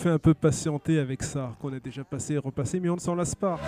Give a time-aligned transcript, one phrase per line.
[0.00, 3.00] fait un peu patienter avec ça, qu'on a déjà passé et repassé, mais on ne
[3.00, 3.60] s'en lasse pas.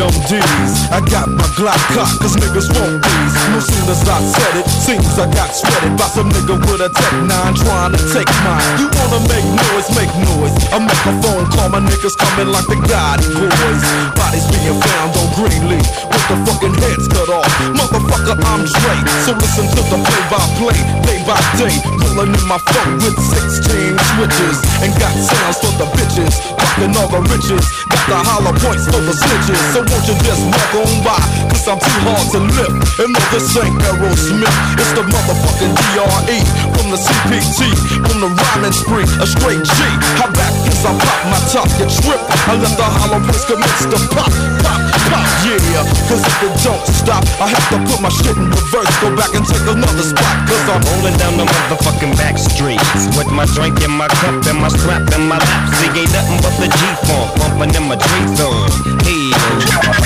[0.00, 0.88] On D's.
[0.88, 3.34] I got my Glock cocked, cause niggas won't these.
[3.52, 6.88] No soon as I said it, seems I got sweated by some nigga with a
[6.88, 7.28] Tech 9
[7.60, 8.64] trying to take mine.
[8.80, 10.56] You wanna make noise, make noise.
[10.72, 13.82] I make a phone call, my niggas coming like the God boys.
[14.16, 17.50] Bodies being found on Greenleaf with the fucking heads cut off.
[17.76, 18.96] Motherfucker, I'm Dre.
[19.28, 21.76] So listen to the play by play, day by day.
[22.00, 24.56] Pulling in my phone with 16 switches.
[24.80, 26.59] And got sounds for the bitches.
[26.70, 27.66] Popping all the riches.
[27.90, 29.58] Got the hollow points for the snitches.
[29.74, 31.18] So won't you just walk on by?
[31.50, 33.00] Cause I'm too hard to lift.
[33.02, 34.54] And no, this ain't Aerosmith.
[34.78, 36.38] It's the motherfucking DRE.
[36.70, 37.74] From the CPT.
[38.06, 39.08] From the rhyming spree.
[39.18, 39.78] A straight G.
[40.22, 42.22] How back as I pop my top, you trip.
[42.46, 44.30] I let the hollow points commence to pop,
[44.62, 44.80] pop,
[45.10, 45.26] pop.
[45.42, 45.82] Yeah.
[46.06, 48.94] Cause if it don't stop, I have to put my shit in reverse.
[49.02, 50.46] Go back and take another spot.
[50.46, 53.10] Cause I'm rolling down the motherfucking back streets.
[53.18, 55.74] With my drink in my cup and my strap in my lap.
[55.74, 58.70] See, ain't nothing but the G-Funk bumping in my drink zone.
[59.02, 59.34] Hey,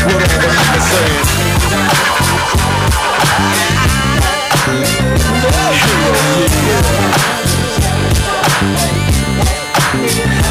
[0.08, 1.28] what all the niggas saying?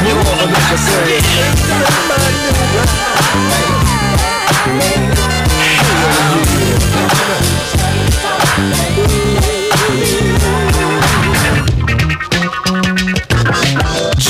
[0.05, 1.23] You wanna make a say?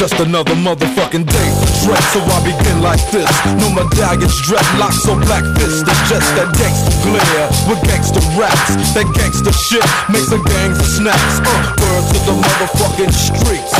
[0.03, 3.24] Just another motherfucking day for Dre, so I begin like this.
[3.56, 5.80] No medallions, dreadlocks, or black fists.
[5.80, 8.75] It's just that gangster glare with gangster raps.
[9.00, 11.40] That gangster shit makes a gangs of snaps.
[11.40, 13.72] Uh, word to the motherfucking streets.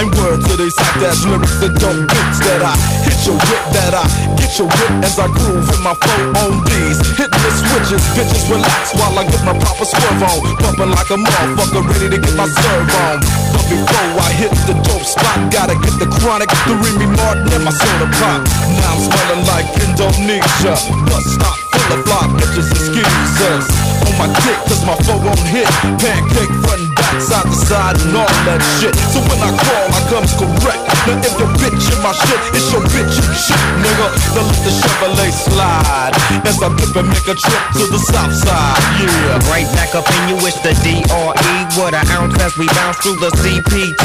[0.00, 2.72] And word to these hot ass lyrics that don't beats that I
[3.04, 4.08] hit your whip, that I
[4.40, 7.04] get your whip as I groove in my phone on these.
[7.20, 10.56] The switches, bitches relax while I get my proper swerve on.
[10.56, 13.55] Bumping like a motherfucker, ready to get my serve on.
[13.66, 17.72] Before I hit the dope spot, gotta get the chronic, the Remy Martin, and my
[17.74, 18.46] soda pop.
[18.78, 20.78] Now I'm smelling like Indonesia.
[21.10, 24.05] Bus stop full of fly bitches and skeezers.
[24.16, 25.68] My dick, cause my phone won't hit.
[26.00, 28.96] Pancake front and back, side to side, and all that shit.
[29.12, 30.82] So when I crawl, I comes correct.
[31.04, 34.08] Now if your bitch in my shit, it's your bitch in shit, nigga.
[34.32, 36.16] Now let the Chevrolet slide.
[36.48, 39.52] As I dip and make a trip to the south side, yeah.
[39.52, 41.56] Right back up in you, it's the DRE.
[41.76, 44.00] What an ounce as we bounce through the CPT.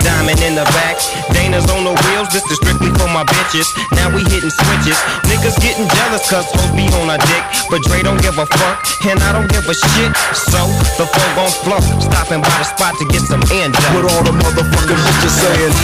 [0.00, 0.96] Diamond in the back,
[1.36, 2.32] Dana's on the wheels.
[2.32, 3.68] This is strictly for my bitches.
[3.92, 4.98] Now we hitting switches.
[5.28, 7.44] Niggas getting jealous cause hoes be on a dick.
[7.70, 10.12] But Dre don't give a fuck, and I don't give a shit.
[10.34, 10.66] So
[10.98, 11.80] the flow gon' flow.
[12.00, 13.82] Stopping by the spot to get some end up.
[13.94, 15.74] What all the motherfucking bitches saying?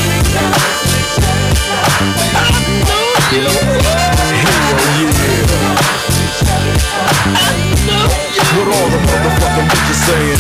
[8.54, 10.38] What all the motherfucking bitches saying?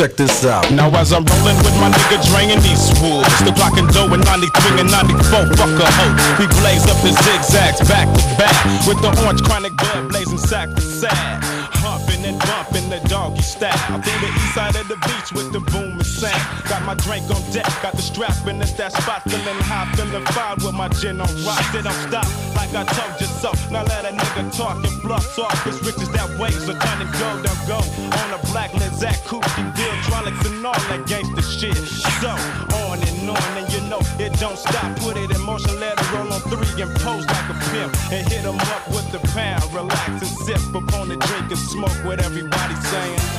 [0.00, 0.64] Check this out.
[0.72, 4.08] Now as I'm rolling with my nigga Dre in these woods The Glock and dough
[4.14, 8.56] in 93 and 94, fuck a hoe We blaze up the zigzags back to back
[8.88, 11.79] With the orange chronic blood blazing sack to sack
[12.22, 13.72] And bumping the doggy style.
[14.02, 16.42] Through the east side of the beach with the booming sound.
[16.68, 19.22] Got my drink on deck, got the strap in at that spot.
[19.24, 21.64] Feeling high, feeling fine with my gin on rock.
[21.72, 23.50] They don't stop like I told you so.
[23.70, 27.12] Now let a nigga talk and bluff talk Cause riches that way, so turn and
[27.12, 27.78] go, don't go
[28.20, 29.44] On a black Lizette coupe,
[29.74, 29.90] deal.
[29.90, 31.76] Hydraulics and all that gangster shit.
[32.20, 32.30] So
[32.84, 34.96] on and on, and you know it don't stop.
[34.98, 37.90] Put it in motion, let it roll on three and pose like a pimp.
[38.12, 39.64] And hit 'em up with the pound.
[39.72, 40.19] Relax
[40.56, 43.29] sip upon the drink and smoke what everybody's saying.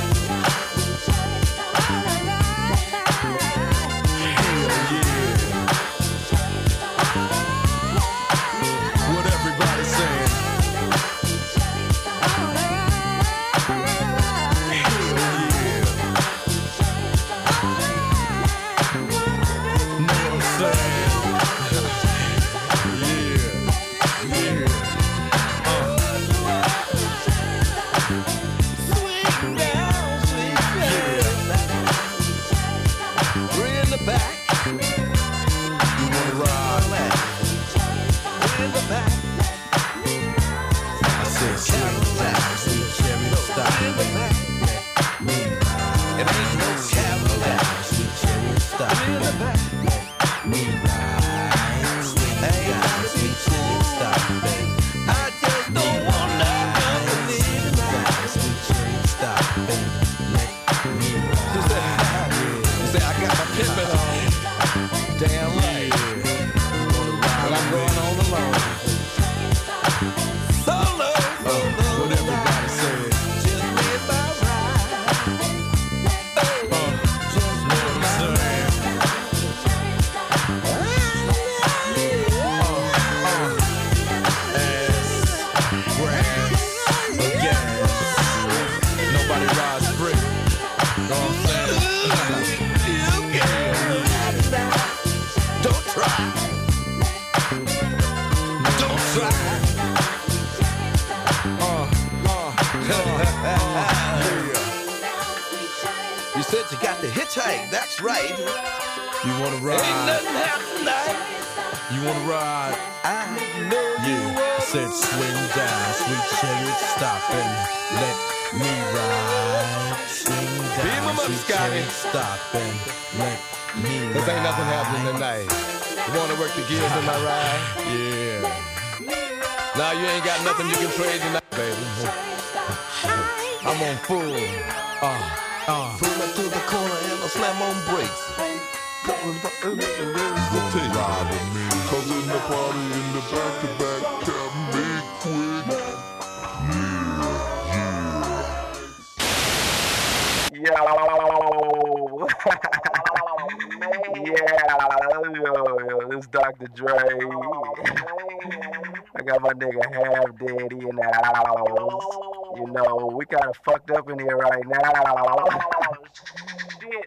[159.31, 162.55] got a nigga have daddy in the house.
[162.57, 165.45] You know, we kind of fucked up in here right now.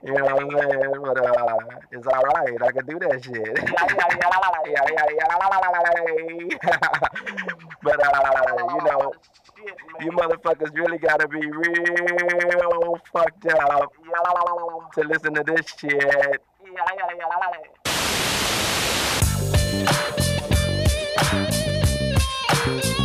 [0.03, 0.93] you know what I'm saying?
[1.03, 1.59] But uh,
[1.93, 2.63] it's all right.
[2.63, 3.55] I can do that shit.
[7.83, 9.13] but uh, you know.
[10.01, 13.95] You motherfuckers really gotta be real fucked up
[14.95, 16.43] to listen to this shit.
[22.65, 23.04] Bye.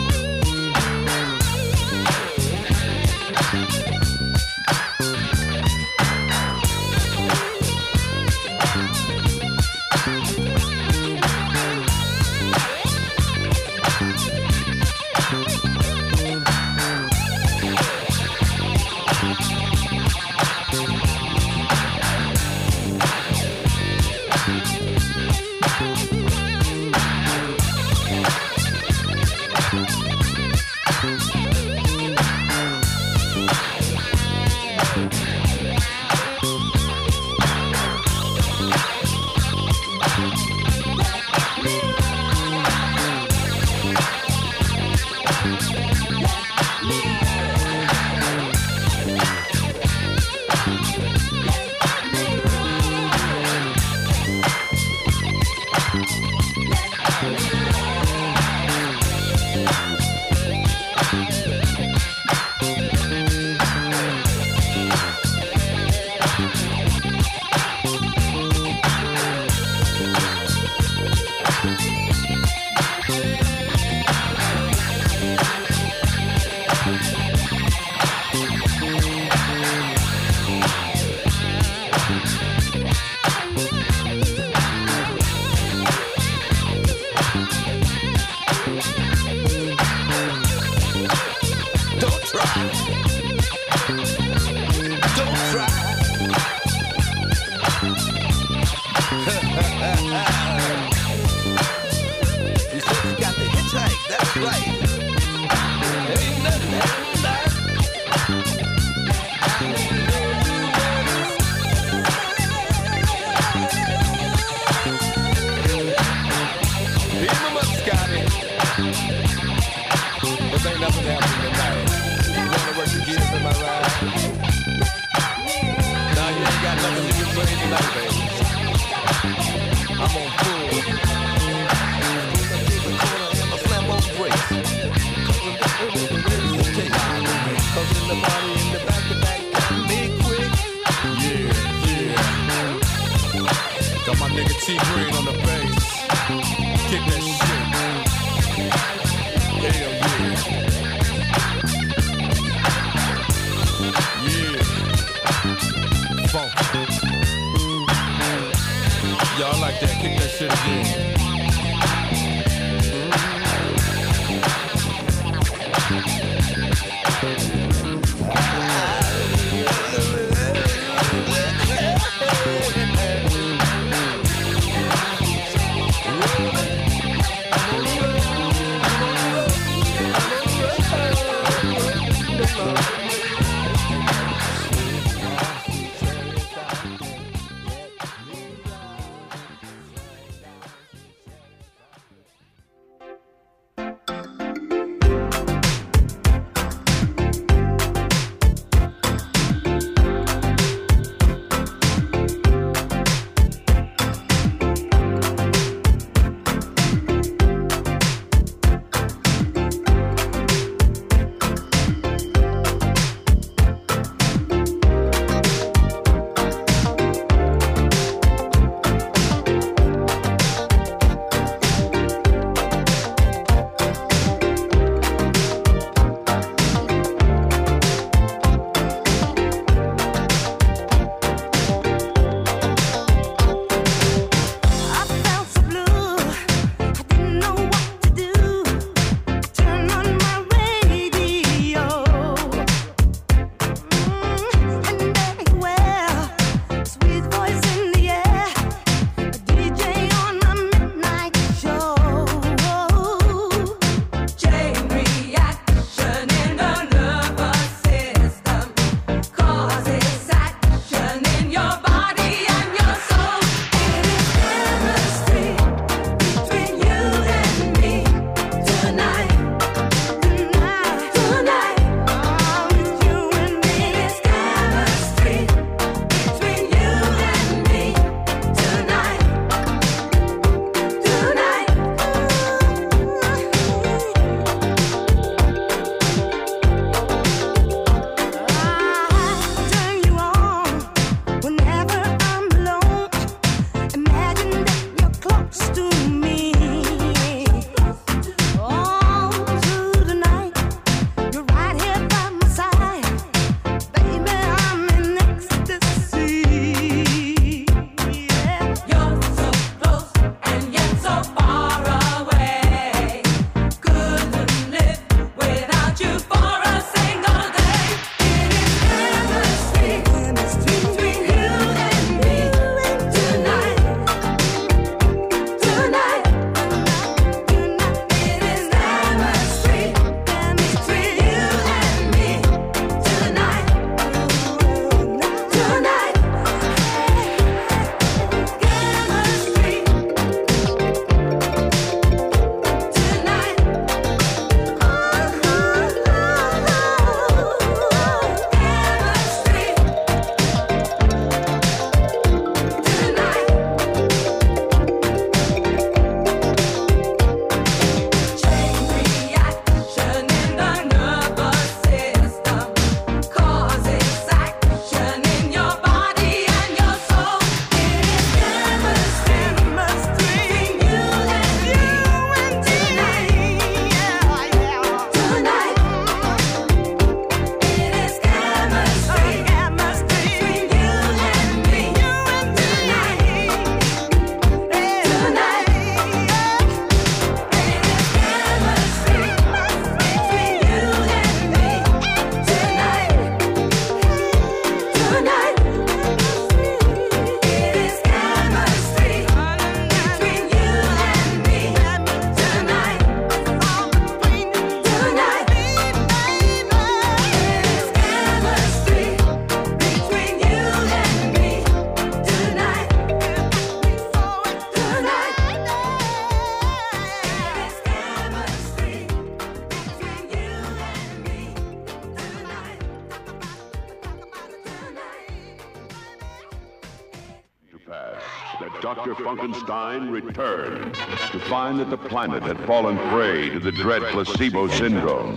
[431.49, 435.35] Find that the planet had fallen prey to the dread placebo syndrome.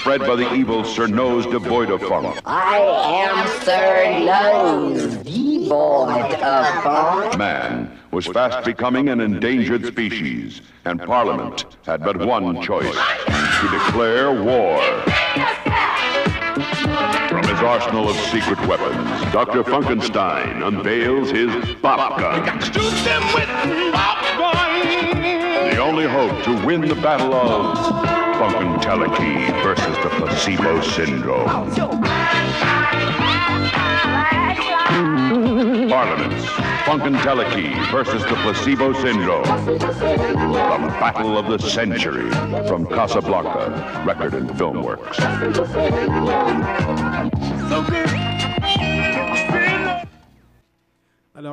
[0.00, 2.40] Spread by the evil Sir Nose devoid of funk.
[2.44, 7.38] I am Sir Nose, devoid of funk.
[7.38, 12.96] Man was fast becoming an endangered species, and Parliament had but one choice
[13.26, 14.82] to declare war.
[17.28, 19.62] From his arsenal of secret weapons, Dr.
[19.62, 22.42] Funkenstein unveils his pop gun.
[25.92, 27.76] Only hope to win the battle of
[28.36, 31.46] Funkenteleki versus the placebo syndrome.
[35.90, 36.46] Parliaments,
[36.86, 39.42] Funkenteleki versus the placebo syndrome.
[39.66, 42.30] The battle of the century
[42.66, 45.18] from Casablanca Record and Film Works.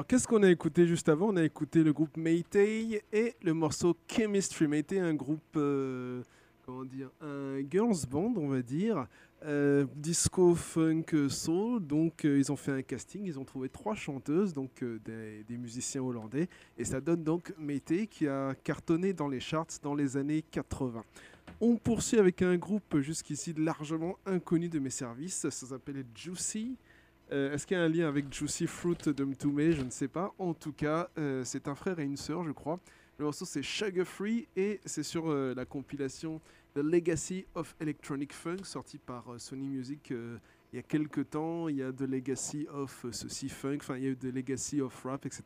[0.09, 1.27] Qu'est-ce qu'on a écouté juste avant?
[1.27, 4.67] On a écouté le groupe Maytay et le morceau Chemistry.
[4.67, 6.23] Maytay, un groupe, euh,
[6.65, 9.05] comment dire, un girls band, on va dire,
[9.45, 11.85] euh, disco, funk, soul.
[11.85, 15.57] Donc, euh, ils ont fait un casting, ils ont trouvé trois chanteuses, donc des, des
[15.57, 20.17] musiciens hollandais, et ça donne donc Maytay qui a cartonné dans les charts dans les
[20.17, 21.03] années 80.
[21.61, 25.35] On poursuit avec un groupe jusqu'ici largement inconnu de mes services.
[25.35, 26.77] Ça s'appelle Juicy.
[27.31, 30.07] Euh, Est-ce qu'il y a un lien avec Juicy Fruit de Mtume Je ne sais
[30.07, 30.33] pas.
[30.39, 32.79] En tout cas, euh, c'est un frère et une sœur, je crois.
[33.19, 36.41] Le morceau c'est Sugar Free et c'est sur euh, la compilation
[36.73, 41.67] The Legacy of Electronic Funk sortie par Sony Music il y a quelques temps.
[41.67, 44.81] Il y a The Legacy of ceci funk, enfin il y a eu The Legacy
[44.81, 45.43] of Rap, etc.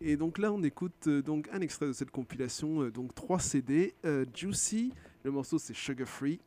[0.00, 3.94] Et donc là, on écoute donc un extrait de cette compilation, donc trois CD.
[4.34, 4.92] Juicy,
[5.24, 6.40] le morceau c'est Sugar Free.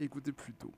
[0.00, 0.72] Écoutez plutôt.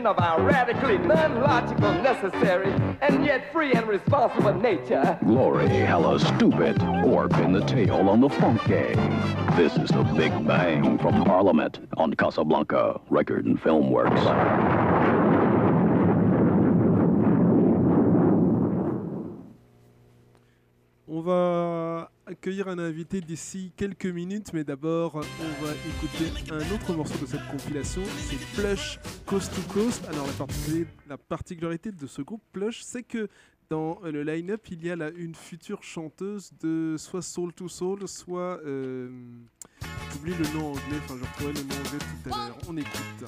[0.00, 5.18] Non-ending of our radically non-logical, necessary, and yet free and responsible nature.
[5.24, 8.94] Glory, hella stupid, or pin the tail on the funky.
[9.56, 14.79] This is the Big Bang from Parliament on Casablanca Record and Film Works.
[22.58, 27.46] Un invité d'ici quelques minutes, mais d'abord, on va écouter un autre morceau de cette
[27.48, 28.02] compilation.
[28.28, 30.04] C'est Plush Coast to Coast.
[30.08, 33.28] Alors, la particularité, la particularité de ce groupe Plush, c'est que
[33.70, 38.08] dans le line-up, il y a là une future chanteuse de soit Soul to Soul,
[38.08, 38.58] soit.
[38.66, 39.08] euh,
[40.12, 42.58] J'oublie le nom anglais, enfin, je retrouverai le nom anglais tout à l'heure.
[42.68, 43.24] On écoute.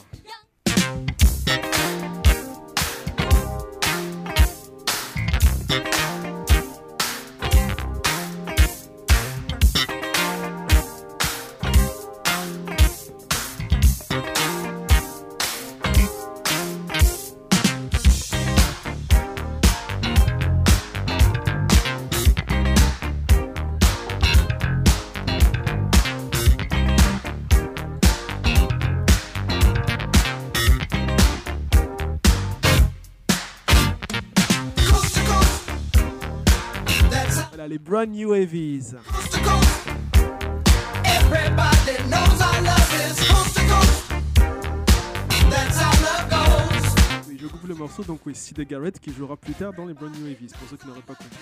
[45.76, 47.28] How love goes.
[47.28, 49.92] Oui, je coupe le morceau, donc oui, Sid Garrett qui jouera plus tard dans les
[49.92, 51.36] Brand New Heavies, pour ceux qui n'auraient pas compris.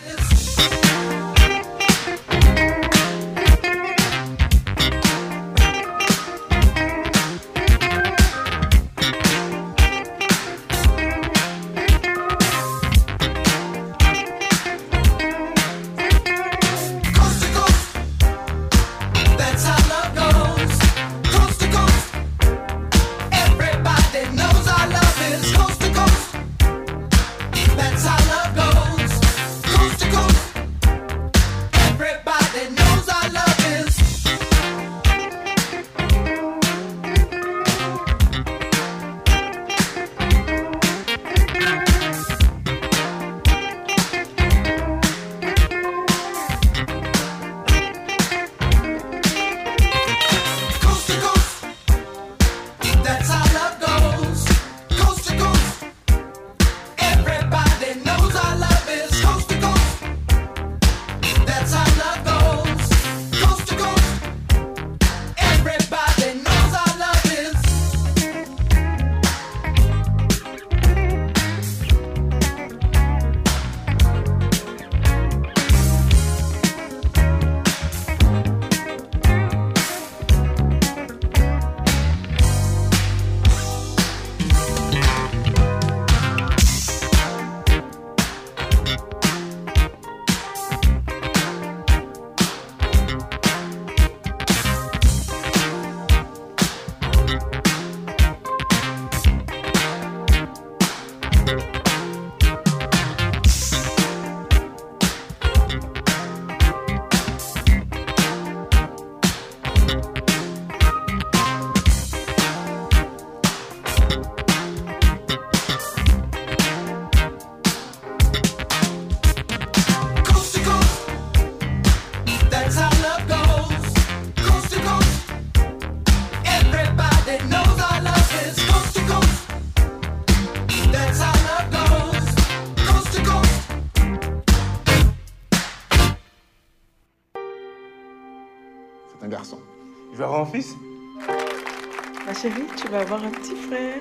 [142.90, 144.00] Vas avoir un petit frère.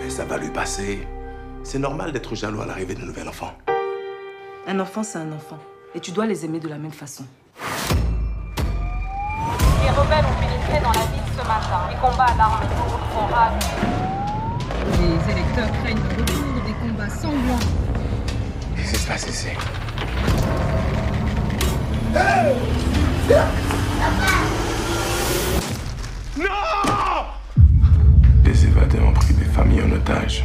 [0.00, 1.06] Mais ça va lui passer.
[1.62, 3.52] C'est normal d'être jaloux à l'arrivée d'un nouvel enfant.
[4.66, 5.58] Un enfant, c'est un enfant.
[5.94, 7.24] Et tu dois les aimer de la même façon.
[9.82, 11.88] Les rebelles ont pénétré dans la ville ce matin.
[11.90, 12.66] Les combats à l'arme
[13.14, 13.62] font rage.
[14.98, 17.66] Les électeurs craignent le retour des combats sanglants.
[18.76, 19.48] Qu'est-ce qui se passe ici?
[26.36, 26.71] Non
[28.82, 30.44] Les évadés ont pris des familles en otage.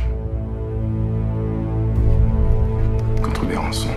[3.23, 3.89] Contre des rançons.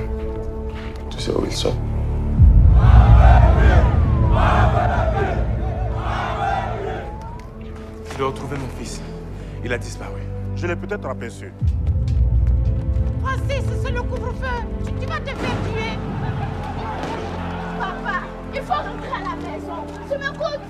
[1.11, 1.76] Tu sais où ils sont?
[8.11, 9.03] Je dois retrouver mon fils.
[9.62, 10.20] Il a disparu.
[10.57, 11.53] Je l'ai peut-être aperçu.
[13.22, 14.46] Francis, c'est le couvre-feu.
[14.87, 15.98] Tu, tu vas te faire tuer.
[17.79, 18.20] Papa,
[18.55, 19.85] il faut rentrer à la maison.
[20.11, 20.61] Tu m'écoutes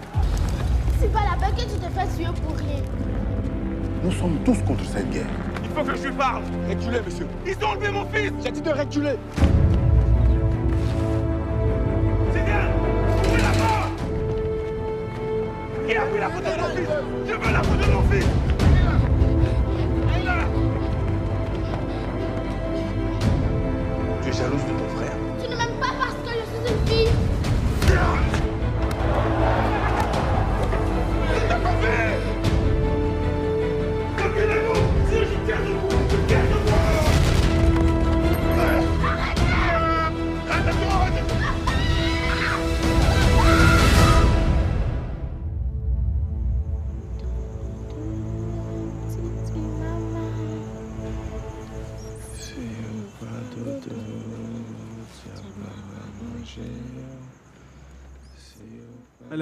[0.99, 2.83] C'est pas la peine que tu te fasses tuer pour rien.
[4.03, 5.27] Nous sommes tous contre cette guerre.
[5.63, 7.27] Il faut que je lui parle Reculez, monsieur.
[7.47, 9.17] Ils ont enlevé mon fils J'ai dit de reculer.
[12.33, 12.69] C'est bien
[13.25, 14.03] Ouvrez la porte?
[15.87, 16.89] Qui a pris la photo de mon fils?
[17.27, 18.27] Je veux la photo de mon fils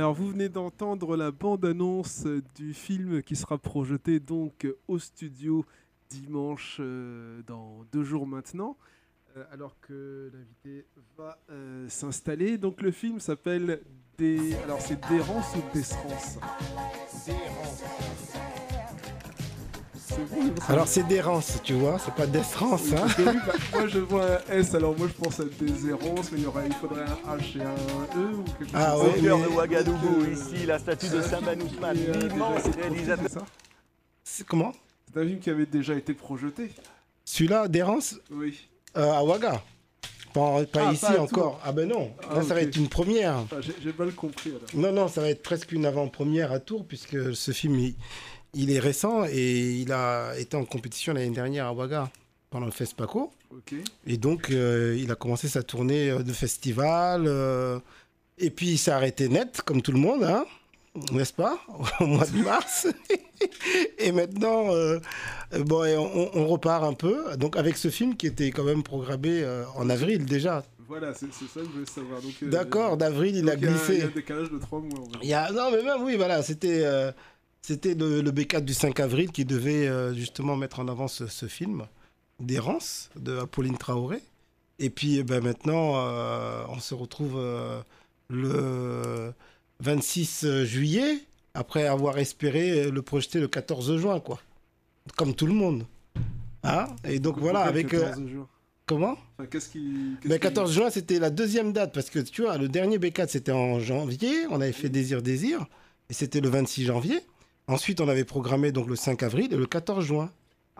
[0.08, 5.66] Alors, vous venez d'entendre la bande-annonce du film qui sera projeté donc au studio
[6.08, 8.78] dimanche euh, dans deux jours maintenant,
[9.36, 10.86] euh, alors que l'invité
[11.18, 12.56] va euh, s'installer.
[12.56, 13.82] Donc, le film s'appelle
[14.16, 14.54] des.
[14.64, 16.38] Alors, c'est Dérance ou Desrance
[17.08, 18.67] C'est
[20.68, 22.92] Alors c'est d'errance, tu vois, c'est pas d'essence.
[22.92, 26.30] Hein Oui, bah, moi je vois un S, alors moi je pense à des errances,
[26.32, 28.94] mais il, y aurait, il faudrait un H et un E ou quelque chose Ah
[28.96, 29.18] comme ouais, ça.
[29.18, 33.44] Au cœur de Ouagadougou, ici, la statue de Saman Ousmane, l'immense réalisateur.
[34.24, 34.72] C'est comment?
[35.12, 36.70] C'est un film qui avait déjà été projeté
[37.24, 38.68] Celui-là, d'errance Oui.
[38.96, 39.62] euh, À Ouaga.
[40.34, 41.52] Pas, pas Ah, ici pas encore.
[41.52, 41.60] Tours.
[41.64, 43.34] Ah ben non, Ah, là ça va être une première.
[43.50, 44.62] Ah, J'ai j'ai mal compris alors.
[44.74, 47.94] Non, non, ça va être presque une avant-première à Tours, puisque ce film, il,
[48.54, 52.10] il est récent et il a été en compétition l'année dernière à Ouaga
[52.50, 53.30] pendant le FESPACO.
[53.50, 53.74] Ok.
[54.06, 57.24] Et donc, euh, il a commencé sa tournée euh, de festival.
[57.26, 57.78] euh,
[58.38, 60.46] et puis, il s'est arrêté net, comme tout le monde, hein,
[61.12, 61.58] n'est-ce pas
[62.00, 62.86] Au mois de mars.
[63.98, 64.98] et maintenant, euh,
[65.60, 67.36] bon, et on, on repart un peu.
[67.36, 69.44] Donc, avec ce film qui était quand même programmé
[69.76, 70.64] en avril déjà.
[70.86, 72.20] Voilà, c'est ça que je voulais savoir.
[72.42, 73.94] D'accord, d'avril, il a glissé.
[73.94, 75.08] Il y a un décalage de 3 mois.
[75.22, 76.82] Il y a, non, mais même, oui, voilà, c'était
[77.68, 81.26] c'était le, le B4 du 5 avril qui devait euh, justement mettre en avant ce,
[81.26, 81.84] ce film,
[82.40, 84.22] d'errance, de Apolline Traoré.
[84.78, 87.78] Et puis, eh ben, maintenant, euh, on se retrouve euh,
[88.30, 89.34] le
[89.80, 91.18] 26 juillet,
[91.52, 94.40] après avoir espéré le projeter le 14 juin, quoi.
[95.16, 95.84] Comme tout le monde.
[96.62, 96.86] Hein?
[97.04, 97.92] Et donc, voilà, avec...
[97.92, 98.48] le 14 juin?
[98.86, 99.18] comment?
[99.36, 100.16] Enfin, qu'est-ce qui.
[100.22, 102.96] qu'est-ce ben, qui- 14 juin, c'était la deuxième date, parce que tu vois, le dernier
[102.96, 105.66] B4, c'était en janvier, on avait fait Désir Désir,
[106.08, 107.20] et c'était le 26 janvier.
[107.68, 110.30] Ensuite, on avait programmé donc le 5 avril et le 14 juin.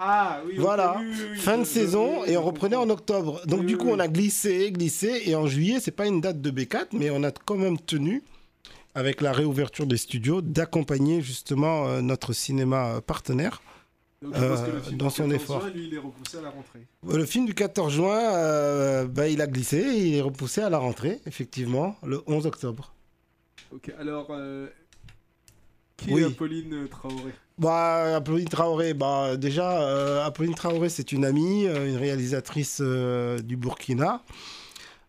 [0.01, 3.45] Ah oui, Voilà, oui, oui, oui, fin de saison, et on reprenait en octobre.
[3.47, 6.51] Donc du coup, on a glissé, glissé, et en juillet, c'est pas une date de
[6.53, 8.23] B4, mais on a quand même tenu,
[8.95, 13.61] avec la réouverture des studios, d'accompagner justement euh, notre cinéma euh, partenaire
[14.23, 15.61] Donc, je pense que euh, le film dans son 14 effort.
[15.63, 16.87] juin, lui, il est repoussé à la rentrée.
[17.09, 20.79] Le film du 14 juin, euh, bah, il a glissé, il est repoussé à la
[20.79, 22.95] rentrée, effectivement, le 11 octobre.
[23.73, 24.31] Ok, alors.
[25.99, 26.23] Qui Oui.
[26.23, 27.33] est Apolline Traoré?
[27.59, 33.41] Bah, Apolline Traoré, bah, déjà, euh, Apolline Traoré, c'est une amie, euh, une réalisatrice euh,
[33.41, 34.23] du Burkina.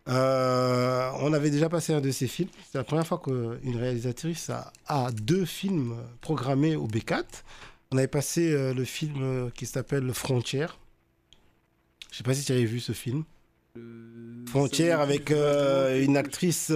[0.08, 2.48] Euh, on avait déjà passé un de ses films.
[2.70, 7.24] C'est la première fois qu'une réalisatrice a, a deux films programmés au B4.
[7.92, 10.78] On avait passé le film qui s'appelle Frontières.
[12.10, 13.24] Je sais pas si tu avais vu ce film.
[14.46, 16.72] Frontières avec une actrice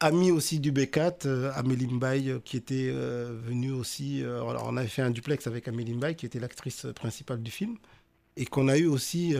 [0.00, 4.22] amie aussi du B4, euh, Amélie Mbaye, euh, qui était euh, venue aussi.
[4.22, 7.76] alors on avait fait un duplex avec Amélie Mbaye, qui était l'actrice principale du film,
[8.36, 9.34] et qu'on a eu aussi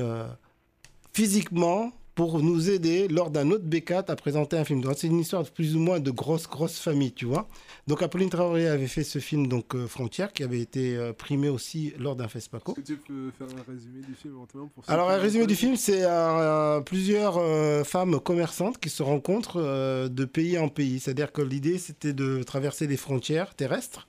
[1.12, 4.80] physiquement pour nous aider lors d'un autre B4 à présenter un film.
[4.80, 7.48] Donc, C'est une histoire de plus ou moins de grosse, grosse famille, tu vois.
[7.86, 11.48] Donc Apolline Traoré avait fait ce film, donc euh, Frontières, qui avait été euh, primé
[11.48, 12.72] aussi lors d'un FESPACO.
[12.72, 14.34] Est-ce que tu peux faire un résumé du film
[14.74, 19.60] pour Alors, un résumé du film, c'est euh, plusieurs euh, femmes commerçantes qui se rencontrent
[20.08, 21.00] de pays en pays.
[21.00, 24.06] C'est-à-dire que l'idée, c'était de traverser les frontières terrestres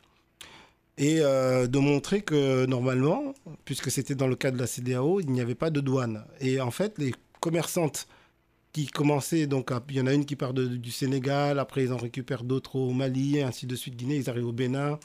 [0.98, 3.34] et euh, de montrer que normalement,
[3.66, 6.24] puisque c'était dans le cadre de la CDAO, il n'y avait pas de douane.
[6.40, 8.08] Et en fait, les commerçantes
[8.72, 11.92] qui commençaient, donc il y en a une qui part de- du Sénégal, après ils
[11.92, 14.98] en récupèrent d'autres au Mali, et ainsi de suite, Guinée, ils arrivent au Bénin,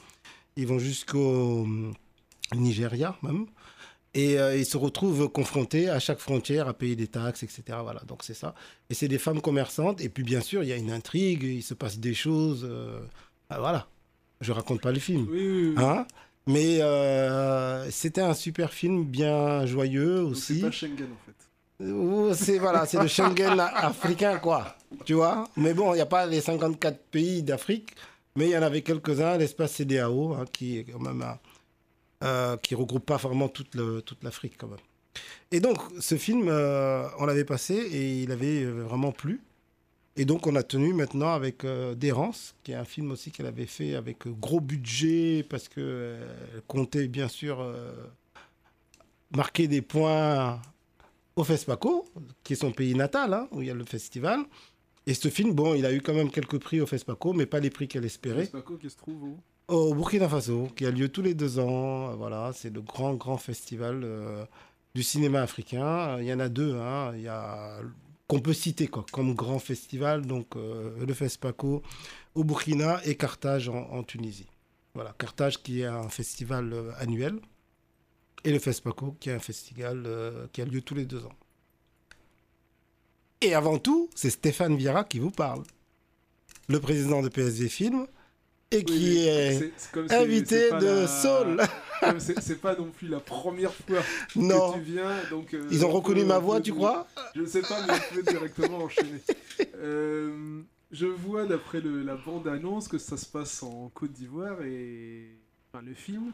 [0.55, 1.93] ils vont jusqu'au hum,
[2.55, 3.45] Nigeria même.
[4.13, 7.61] Et euh, ils se retrouvent confrontés à chaque frontière à payer des taxes, etc.
[7.83, 8.55] Voilà, donc c'est ça.
[8.89, 10.01] Et c'est des femmes commerçantes.
[10.01, 12.65] Et puis bien sûr, il y a une intrigue, il se passe des choses.
[12.67, 12.99] euh,
[13.51, 13.87] ah, voilà.
[14.41, 15.27] Je raconte pas le film.
[15.29, 15.83] Oui, oui, oui.
[15.83, 16.07] Hein?
[16.47, 20.55] Mais euh, c'était un super film, bien joyeux aussi.
[20.55, 21.36] C'est pas Schengen en fait.
[21.79, 24.75] C'est voilà, c'est le Schengen africain, quoi.
[25.05, 25.47] Tu vois?
[25.55, 27.95] Mais bon, il n'y a pas les 54 pays d'Afrique,
[28.35, 31.23] mais il y en avait quelques-uns, l'espace CDAO, hein, qui quand même
[32.23, 34.79] euh, qui regroupe pas vraiment toute, toute l'Afrique, quand même.
[35.51, 39.39] Et donc, ce film, euh, on l'avait passé et il avait euh, vraiment plu.
[40.15, 43.67] Et donc, on a tenu maintenant avec D'Errance, qui est un film aussi qu'elle avait
[43.67, 46.17] fait avec gros budget, parce qu'elle
[46.65, 47.63] comptait bien sûr
[49.35, 50.59] marquer des points
[51.37, 52.03] au FESPACO,
[52.43, 54.41] qui est son pays natal, hein, où il y a le festival.
[55.05, 57.59] Et ce film, bon, il a eu quand même quelques prix au FESPACO, mais pas
[57.59, 58.45] les prix qu'elle espérait.
[58.45, 59.39] C'est pas quoi qui se trouve où?
[59.67, 62.15] Au Burkina Faso, qui a lieu tous les deux ans.
[62.15, 64.45] Voilà, c'est le grand, grand festival euh,
[64.95, 66.17] du cinéma africain.
[66.19, 67.13] Il y en a deux, hein.
[67.15, 67.79] Il y a
[68.27, 71.81] qu'on peut citer quoi, comme grand festival, donc euh, le FESPACO
[72.35, 74.49] au Burkina et Carthage en, en Tunisie.
[74.95, 77.39] Voilà, Carthage qui est un festival euh, annuel
[78.43, 81.33] et le FESPACO qui est un festival euh, qui a lieu tous les deux ans.
[83.41, 85.63] Et avant tout, c'est Stéphane Viera qui vous parle,
[86.69, 88.07] le président de PSV Film
[88.71, 89.71] et qui Oui, est,
[90.11, 91.61] invité de la- Saul.
[92.19, 94.01] C'est pas non plus la première fois
[94.35, 94.73] Non.
[94.73, 95.15] que tu viens.
[95.31, 97.07] Donc, euh, Ils ont on reconnu ma voix, tu crois?
[97.35, 99.21] Je ne sais pas, mais on peut directement enchaîner.
[99.79, 100.61] Euh,
[100.91, 105.35] je vois d'après la bande-annonce que ça se passe en Côte d'Ivoire et.
[105.71, 106.31] Enfin, le film.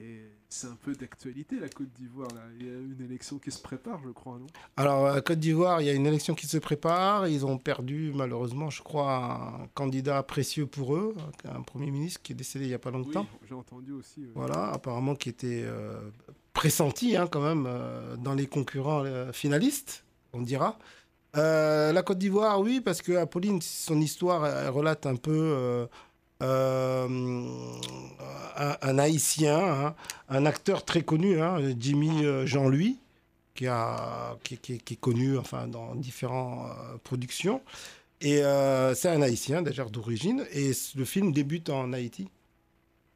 [0.00, 2.28] Et c'est un peu d'actualité, la Côte d'Ivoire.
[2.60, 4.46] Il y a une élection qui se prépare, je crois, non?
[4.76, 7.28] Alors, à Côte d'Ivoire, il y a une élection qui se prépare.
[7.28, 12.32] Ils ont perdu, malheureusement, je crois, un candidat précieux pour eux, un Premier ministre qui
[12.32, 13.26] est décédé il n'y a pas Oui, longtemps.
[13.48, 14.26] j'ai entendu aussi.
[14.34, 16.10] Voilà, apparemment qui était euh,
[16.52, 20.78] pressenti hein, quand même euh, dans les concurrents euh, finalistes, on dira.
[21.34, 25.86] La Côte d'Ivoire, oui, parce que Apolline, son histoire, elle relate un peu
[26.40, 27.08] un,
[28.82, 29.94] un haïtien, hein,
[30.28, 32.98] un acteur très connu, hein, Jimmy euh, Jean-Louis,
[33.54, 37.60] qui, a, qui, qui- qui est connu enfin, dans différentes euh, productions.
[38.20, 42.28] Et euh, c'est un haïtien, d'ailleurs d'origine, et le film débute en Haïti.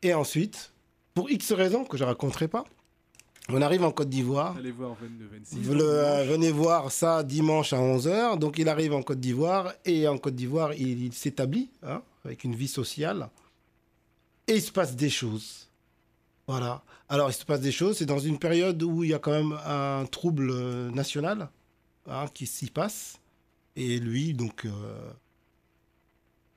[0.02, 0.72] Et ensuite,
[1.14, 2.64] pour X raisons que je ne raconterai pas,
[3.48, 4.56] on arrive en Côte d'Ivoire.
[4.58, 5.58] Allez voir 22-26.
[5.62, 8.38] Vous le- euh, venez voir ça dimanche à 11h.
[8.38, 12.44] Donc il arrive en Côte d'Ivoire et en Côte d'Ivoire, il, il s'établit hein, avec
[12.44, 13.28] une vie sociale.
[14.46, 15.68] Et il se passe des choses.
[16.46, 16.82] Voilà.
[17.08, 17.98] Alors il se passe des choses.
[17.98, 21.48] C'est dans une période où il y a quand même un trouble euh, national
[22.08, 23.18] hein, qui s'y passe.
[23.76, 25.12] Et lui, donc, euh,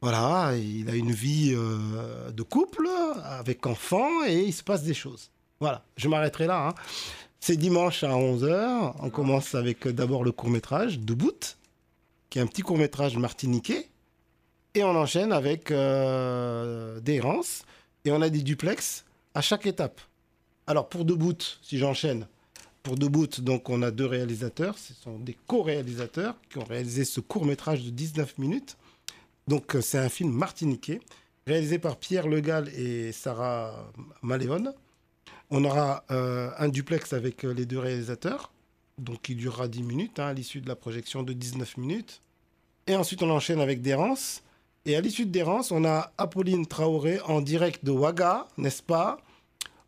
[0.01, 2.89] voilà, il a une vie euh, de couple
[3.23, 5.29] avec enfants et il se passe des choses.
[5.59, 6.69] Voilà, je m'arrêterai là.
[6.69, 6.75] hein.
[7.39, 8.93] C'est dimanche à 11h.
[8.99, 11.55] On commence avec d'abord le court-métrage Debout,
[12.29, 13.89] qui est un petit court-métrage martiniquais.
[14.75, 17.63] Et on enchaîne avec euh, des errances.
[18.05, 20.01] Et on a des duplex à chaque étape.
[20.67, 22.27] Alors pour Debout, si j'enchaîne,
[22.83, 24.77] pour Debout, donc on a deux réalisateurs.
[24.77, 28.77] Ce sont des co-réalisateurs qui ont réalisé ce court-métrage de 19 minutes.
[29.47, 30.99] Donc euh, c'est un film martiniquais,
[31.47, 34.73] réalisé par Pierre Legal et Sarah Maléon.
[35.49, 38.51] On aura euh, un duplex avec euh, les deux réalisateurs,
[38.97, 42.21] donc qui durera 10 minutes, hein, à l'issue de la projection de 19 minutes.
[42.87, 44.43] Et ensuite, on enchaîne avec Dérance.
[44.85, 49.17] Et à l'issue de Dérance, on a Apolline Traoré en direct de Ouaga, n'est-ce pas?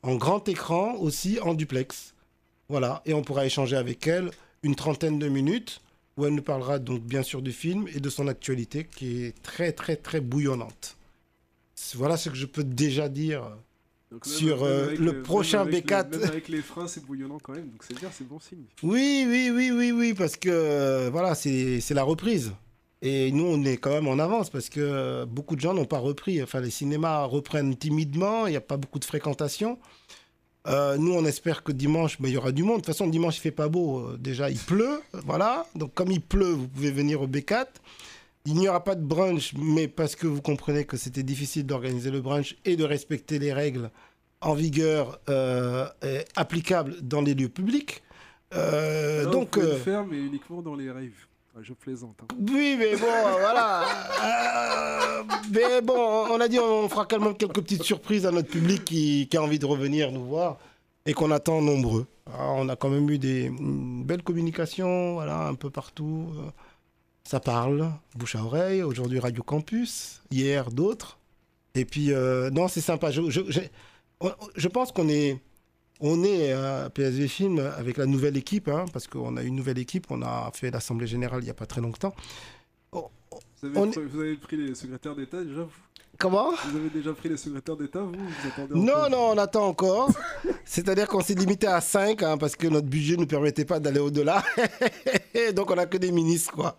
[0.04, 2.14] En grand écran, aussi en duplex.
[2.70, 4.32] Voilà, et on pourra échanger avec elle
[4.64, 5.82] une trentaine de minutes,
[6.18, 9.42] où elle nous parlera donc bien sûr du film et de son actualité, qui est
[9.44, 10.96] très très très bouillonnante.
[11.96, 13.44] Voilà ce que je peux déjà dire
[14.12, 16.10] Donc, sur euh, le même prochain avec les- B4.
[16.10, 17.68] même avec les freins, c'est bouillonnant quand même.
[17.70, 18.64] Donc c'est bien, c'est bon signe.
[18.82, 22.54] Oui, oui, oui, oui, oui, parce que euh, voilà, c'est la reprise.
[23.02, 25.86] Et nous, on est quand même en avance parce que euh, beaucoup de gens n'ont
[25.86, 26.42] pas repris.
[26.42, 29.78] Enfin, les cinémas reprennent timidement, il n'y a pas beaucoup de fréquentation.
[30.68, 32.78] Euh, nous, on espère que dimanche, ben, il y aura du monde.
[32.78, 34.00] De toute façon, dimanche, il fait pas beau.
[34.00, 35.02] Euh, déjà, il pleut.
[35.26, 35.66] Voilà.
[35.76, 37.68] Donc, comme il pleut, vous pouvez venir au B4.
[38.48, 42.12] Il n'y aura pas de brunch, mais parce que vous comprenez que c'était difficile d'organiser
[42.12, 43.90] le brunch et de respecter les règles
[44.42, 48.04] en vigueur euh, et applicables dans les lieux publics.
[48.52, 51.10] Là, donc, pouvez euh, le faire, mais uniquement dans les raves.
[51.56, 52.18] Ouais, je plaisante.
[52.22, 52.28] hein.
[52.38, 53.84] oui, mais bon, euh, voilà.
[54.24, 55.94] Euh, mais bon,
[56.30, 59.42] on a dit on fera quand même quelques petites surprises à notre public qui, a
[59.42, 60.58] envie de revenir nous voir
[61.06, 62.08] et qu'on attend nombreux.
[62.28, 66.28] Ah, on a quand même eu des une belle communication, voilà, un peu partout.
[66.40, 66.50] euh,
[67.24, 68.84] Ça parle, bouche à oreille.
[68.84, 71.20] Aujourd'hui Radio Campus, hier d'autres.
[71.74, 72.12] Et puis
[72.52, 73.12] non, c'est sympa.
[73.12, 75.40] Je pense qu'on est
[76.00, 79.78] on est à PSV Film avec la nouvelle équipe, hein, parce qu'on a une nouvelle
[79.80, 82.14] équipe, on a fait l'Assemblée Générale il n'y a pas très longtemps.
[82.92, 85.85] Vous avez, On pris, vous avez pris les secrétaires d'État déjà vous
[86.18, 89.68] Comment Vous avez déjà pris les secrétaires d'État, vous Vous attendez Non, non, on attend
[89.68, 90.10] encore.
[90.66, 94.00] C'est-à-dire qu'on s'est limité à 5, parce que notre budget ne nous permettait pas d'aller
[94.00, 94.44] au-delà.
[95.56, 96.78] donc on n'a que des ministres, quoi.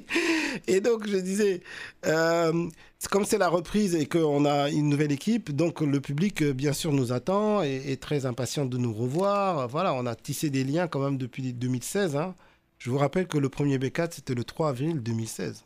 [0.66, 1.62] et donc je disais,
[2.06, 2.68] euh,
[3.10, 6.72] comme c'est la reprise et qu'on a une nouvelle équipe, donc le public, euh, bien
[6.72, 9.68] sûr, nous attend et est très impatient de nous revoir.
[9.68, 12.16] Voilà, on a tissé des liens quand même depuis 2016.
[12.16, 12.34] hein.
[12.78, 15.64] Je vous rappelle que le premier B4, c'était le 3 avril 2016.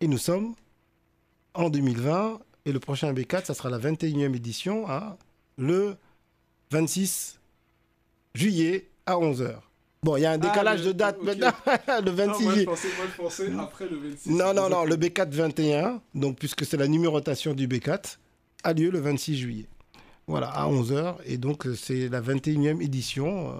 [0.00, 0.54] Et nous sommes
[1.58, 2.40] en 2020.
[2.66, 5.16] Et le prochain B4, ça sera la 21e édition, hein,
[5.56, 5.96] le
[6.70, 7.38] 26
[8.34, 9.54] juillet à 11h.
[10.02, 11.50] Bon, il y a un Ah, décalage le- de date maintenant,
[12.04, 12.64] le 26 Non, moi, je juillet.
[12.66, 14.30] pensais, moi, je pensais après le 26.
[14.30, 18.18] Non, non, non, le B4 21, donc puisque c'est la numérotation du B4,
[18.64, 19.66] a lieu le 26 juillet.
[20.26, 21.14] Voilà, à 11h.
[21.24, 23.54] Et donc, euh, c'est la 21e édition euh,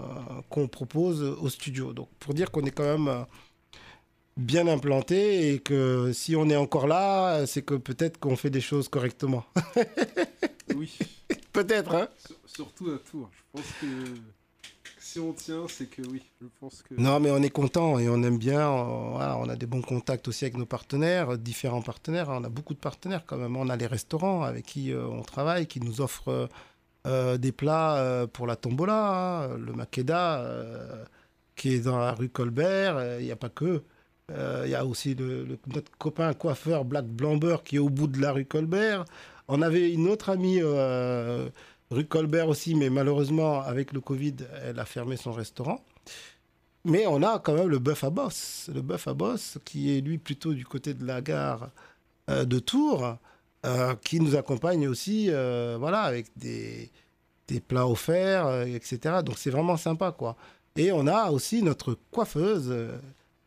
[0.50, 1.94] qu'on propose au studio.
[1.94, 3.22] Donc, pour dire qu'on est quand même euh,
[4.38, 8.60] bien implanté et que si on est encore là, c'est que peut-être qu'on fait des
[8.62, 9.44] choses correctement.
[10.76, 10.96] Oui.
[11.52, 13.30] peut-être, hein Sur- Surtout à Tours.
[13.32, 13.86] Je pense que
[15.00, 16.22] si on tient, c'est que oui.
[16.40, 16.94] Je pense que.
[16.96, 18.70] Non, mais on est content et on aime bien.
[19.12, 22.28] voilà, on a des bons contacts aussi avec nos partenaires, différents partenaires.
[22.28, 23.56] On a beaucoup de partenaires quand même.
[23.56, 26.46] On a les restaurants avec qui euh, on travaille, qui nous offrent euh,
[27.06, 29.44] euh, des plats pour la tombola.
[29.44, 29.56] hein.
[29.56, 31.04] Le Makeda, euh,
[31.56, 33.18] qui est dans la rue Colbert.
[33.20, 33.82] Il n'y a pas que.
[34.30, 38.20] Euh, Il y a aussi notre copain coiffeur Black Blamber qui est au bout de
[38.20, 39.04] la rue Colbert.
[39.48, 41.48] On avait une autre amie euh,
[41.90, 45.82] rue Colbert aussi, mais malheureusement, avec le Covid, elle a fermé son restaurant.
[46.84, 48.70] Mais on a quand même le bœuf à bosse.
[48.74, 51.70] Le bœuf à bosse, qui est lui plutôt du côté de la gare
[52.30, 53.16] euh, de Tours,
[54.02, 56.90] qui nous accompagne aussi, voilà, avec des,
[57.48, 59.16] des plats offerts, etc.
[59.22, 60.36] Donc c'est vraiment sympa, quoi.
[60.76, 62.72] Et on a aussi notre coiffeuse,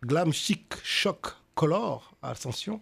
[0.03, 2.81] Glam Chic Choc Color, Ascension,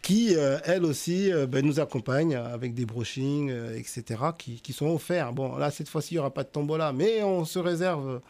[0.00, 4.04] qui, euh, elle aussi, euh, ben, nous accompagne avec des brochings, euh, etc.,
[4.38, 5.32] qui, qui sont offerts.
[5.32, 8.20] Bon, là, cette fois-ci, il n'y aura pas de tombola, mais on se réserve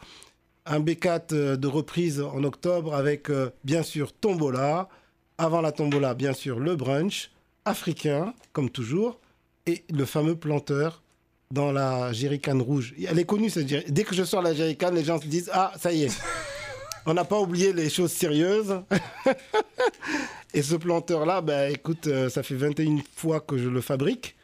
[0.65, 3.29] un B4 euh, de reprise en octobre avec,
[3.63, 4.89] bien sûr, tombola.
[5.37, 7.31] Avant la tombola, bien sûr, le brunch
[7.65, 9.19] africain, comme toujours,
[9.65, 11.01] et le fameux planteur
[11.51, 12.93] dans la jerrycan rouge.
[13.07, 15.73] Elle est connue, cette Dès que je sors la jerrycan, les gens se disent Ah,
[15.77, 16.21] ça y est,
[17.05, 18.81] on n'a pas oublié les choses sérieuses.
[20.53, 24.35] et ce planteur-là, ben, écoute, euh, ça fait 21 fois que je le fabrique.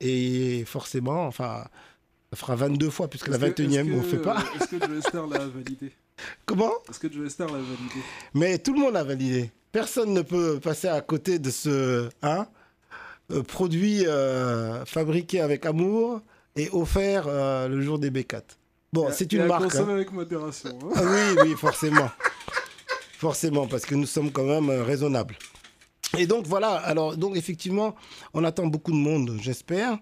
[0.00, 1.64] Et forcément, enfin,
[2.32, 4.42] ça fera 22 fois, puisque la Est-ce que- 21e, est-ce on ne fait pas.
[4.60, 5.92] Est-ce que Joe Star l'a validé?
[6.44, 6.72] Comment?
[6.88, 8.00] Est-ce que Joe Star l'a validé?
[8.34, 9.50] Mais tout le monde a validé.
[9.70, 12.46] Personne ne peut passer à côté de ce hein,
[13.30, 16.20] euh, produit euh, fabriqué avec amour
[16.56, 18.42] et offert euh, le jour des B4.
[18.92, 19.74] Bon, c'est une marque.
[19.74, 19.88] hein.
[19.88, 20.78] avec modération.
[20.84, 20.90] hein.
[20.96, 22.10] Ah oui, oui, forcément.
[23.18, 25.36] forcément, parce que nous sommes quand même euh, raisonnables.
[26.18, 27.94] Et donc voilà, alors donc effectivement,
[28.34, 29.98] on attend beaucoup de monde, j'espère.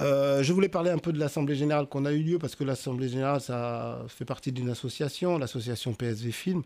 [0.00, 2.64] Euh, je voulais parler un peu de l'Assemblée Générale qu'on a eu lieu, parce que
[2.64, 6.62] l'Assemblée Générale, ça fait partie d'une association, l'association PSV Film.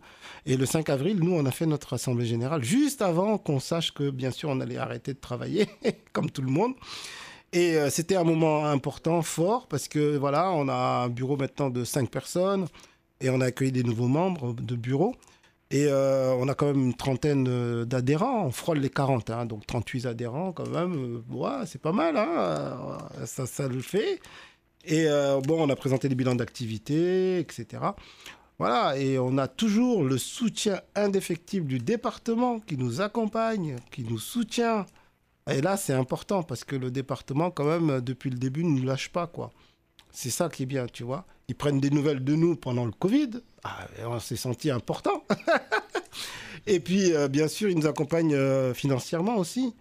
[0.47, 3.93] Et le 5 avril, nous, on a fait notre Assemblée Générale juste avant qu'on sache
[3.93, 5.67] que, bien sûr, on allait arrêter de travailler,
[6.11, 6.73] comme tout le monde.
[7.51, 11.69] Et euh, c'était un moment important, fort, parce que voilà, on a un bureau maintenant
[11.69, 12.67] de 5 personnes
[13.21, 15.15] et on a accueilli des nouveaux membres de bureau.
[15.71, 19.45] Et euh, on a quand même une trentaine euh, d'adhérents, on frôle les 40, hein,
[19.45, 24.19] donc 38 adhérents quand même, ouais, c'est pas mal, hein, ça, le fait.
[24.85, 25.05] Et
[25.43, 27.67] bon, on a présenté les bilans d'activité, etc.
[28.57, 34.19] Voilà, et on a toujours le soutien indéfectible du département qui nous accompagne, qui nous
[34.19, 34.85] soutient.
[35.51, 38.85] Et là, c'est important parce que le département, quand même, depuis le début, ne nous
[38.85, 39.51] lâche pas, quoi.
[40.11, 41.25] C'est ça qui est bien, tu vois.
[41.47, 43.41] Ils prennent des nouvelles de nous pendant le Covid.
[43.63, 45.23] Ah, on s'est senti important.
[46.67, 49.75] et puis, euh, bien sûr, ils nous accompagnent euh, financièrement aussi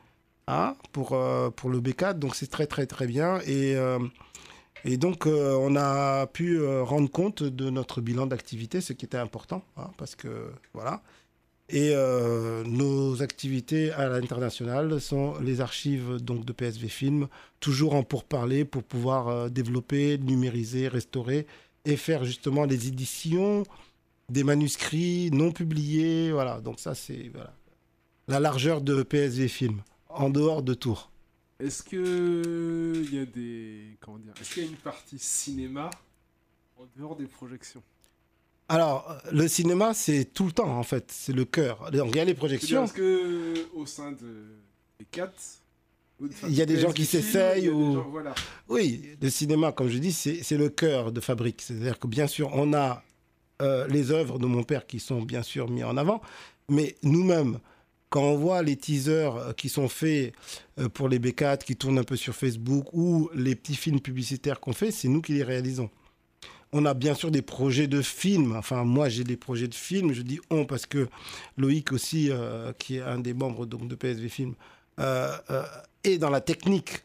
[0.47, 2.15] hein, pour, euh, pour le B4.
[2.15, 3.41] Donc, c'est très, très, très bien.
[3.47, 3.77] Et,
[4.85, 9.63] Et donc, on a pu rendre compte de notre bilan d'activité, ce qui était important,
[9.77, 11.03] hein, parce que voilà.
[11.71, 17.29] Et euh, nos activités à l'international sont les archives donc de PSV Film,
[17.61, 21.47] toujours en pourparler pour pouvoir euh, développer, numériser, restaurer
[21.85, 23.65] et faire justement les éditions
[24.31, 26.33] des manuscrits non publiés.
[26.33, 27.31] Voilà, donc ça c'est
[28.29, 31.11] la largeur de PSV Film, en dehors de Tours.
[31.61, 35.91] Est-ce qu'il y a une partie cinéma
[36.79, 37.83] en dehors des projections?
[38.69, 41.07] Alors, le cinéma, c'est tout le temps, en fait.
[41.11, 41.91] C'est le cœur.
[41.91, 42.85] Donc, il y a les projections.
[42.85, 44.45] Est-ce que au sein de
[44.99, 45.35] des quatre,
[46.21, 47.95] Il y a des gens qui s'essayent ou...
[47.95, 48.35] gens- voilà.
[48.69, 51.63] Oui, le cinéma, comme je dis, c'est le cœur de fabrique.
[51.63, 53.03] C'est-à-dire que bien sûr, on a
[53.63, 56.21] euh, les œuvres de mon père qui sont bien sûr mis en avant,
[56.69, 57.59] mais nous-mêmes,
[58.11, 60.33] quand on voit les teasers euh, qui sont faits
[60.79, 64.61] euh, pour les B4, qui tournent un peu sur Facebook, ou les petits films publicitaires
[64.61, 65.91] qu'on fait, c'est nous qui les réalisons.
[66.73, 68.55] On a bien sûr des projets de films.
[68.57, 70.13] Enfin, moi, j'ai des projets de films.
[70.13, 71.09] Je dis on parce que
[71.57, 74.55] Loïc aussi, euh, qui est un des membres donc, de PSV Film,
[75.01, 75.63] euh, euh,
[76.05, 77.03] est dans la technique.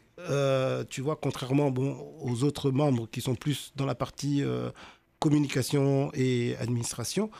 [0.90, 1.72] Tu vois, contrairement
[2.20, 4.42] aux autres membres qui sont plus dans la partie
[5.18, 7.30] communication et administration,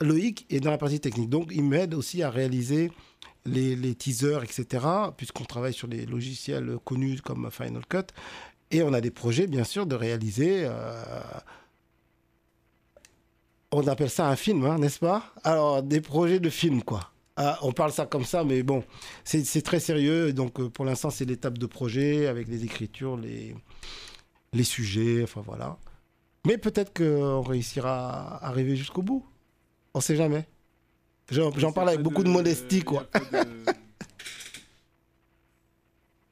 [0.00, 1.30] Loïc est dans la partie technique.
[1.30, 2.90] Donc, il m'aide aussi à réaliser
[3.46, 4.84] les, teasers, etc.,
[5.16, 8.12] puisqu'on travaille sur des logiciels connus comme Final Cut.
[8.72, 10.68] Et on a des projets, bien sûr, de réaliser.
[13.76, 15.32] On appelle ça un film, hein, n'est-ce pas?
[15.42, 17.10] Alors, des projets de film, quoi.
[17.36, 18.84] Ah, on parle ça comme ça, mais bon,
[19.24, 20.32] c'est très sérieux.
[20.32, 23.56] Donc, euh, pour l'instant, c'est l'étape de projet avec les écritures, les,
[24.52, 25.76] les sujets, enfin voilà.
[26.46, 29.26] Mais peut-être qu'on réussira à arriver jusqu'au bout.
[29.94, 30.46] On sait jamais.
[31.30, 33.06] J'en parle avec beaucoup de modestie, quoi.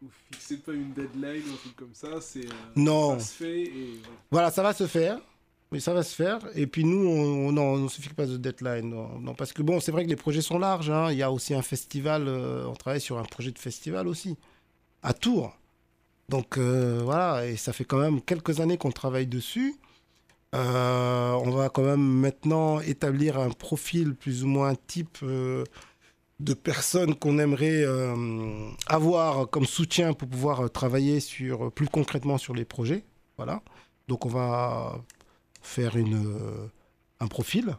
[0.00, 3.18] Vous fixez pas une deadline ou un truc comme ça, c'est euh, Non.
[3.18, 4.18] ça se fait et voilà.
[4.30, 5.18] Voilà, ça va se faire.
[5.72, 6.38] Oui, ça va se faire.
[6.54, 8.90] Et puis nous, on on- on se fixe pas de deadline.
[8.90, 10.90] Non, parce que bon, c'est vrai que les projets sont larges.
[10.90, 11.10] hein.
[11.10, 12.28] Il y a aussi un festival.
[12.28, 14.36] euh, on travaille sur un projet de festival aussi,
[15.02, 15.56] à Tours.
[16.28, 19.74] Donc euh, voilà, et ça fait quand même quelques années qu'on travaille dessus.
[20.54, 25.18] Euh, on va quand même maintenant établir un profil plus ou moins type
[26.40, 27.84] de personnes qu'on aimerait
[28.88, 33.04] avoir comme soutien pour pouvoir travailler sur, plus concrètement sur les projets.
[33.38, 33.62] Voilà.
[34.08, 35.00] Donc on va
[35.62, 36.66] faire une, euh,
[37.20, 37.76] un profil,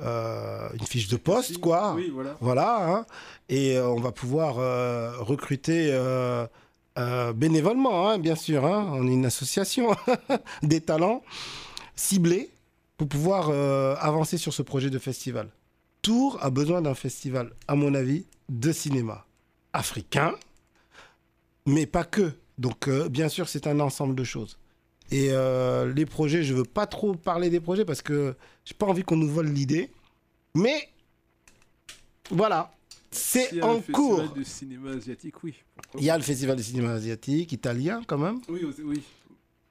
[0.00, 1.94] euh, une fiche de poste, quoi.
[1.94, 2.88] oui, voilà.
[2.90, 3.06] hein.
[3.48, 5.92] Et euh, on va pouvoir euh, recruter
[7.34, 8.64] bénévolement, hein, bien sûr.
[8.64, 8.88] hein.
[8.92, 9.94] On est une association
[10.62, 11.22] des talents
[11.96, 12.50] ciblés
[12.96, 13.50] pour pouvoir
[14.00, 15.48] avancer sur ce projet de festival.
[16.02, 19.26] Tours a besoin d'un festival, à mon avis, de cinéma
[19.72, 20.34] africain,
[21.66, 22.32] mais pas que.
[22.58, 24.58] Donc, bien sûr, c'est un ensemble de choses.
[25.10, 28.34] Et euh, les projets, je veux pas trop parler des projets parce que
[28.64, 29.90] j'ai pas envie qu'on nous vole l'idée.
[30.54, 30.88] Mais
[32.30, 32.72] voilà,
[33.10, 34.18] c'est S'il y a en un cours.
[34.18, 35.54] festival de cinéma asiatique, oui.
[35.98, 38.40] Il y a le festival de cinéma asiatique, italien quand même.
[38.48, 39.02] Oui, oui.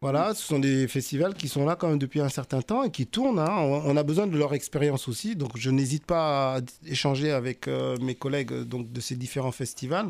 [0.01, 2.91] Voilà, ce sont des festivals qui sont là quand même depuis un certain temps et
[2.91, 3.39] qui tournent.
[3.39, 3.49] hein.
[3.49, 5.35] On a besoin de leur expérience aussi.
[5.37, 10.09] Donc, je n'hésite pas à échanger avec euh, mes collègues donc, de ces différents festivals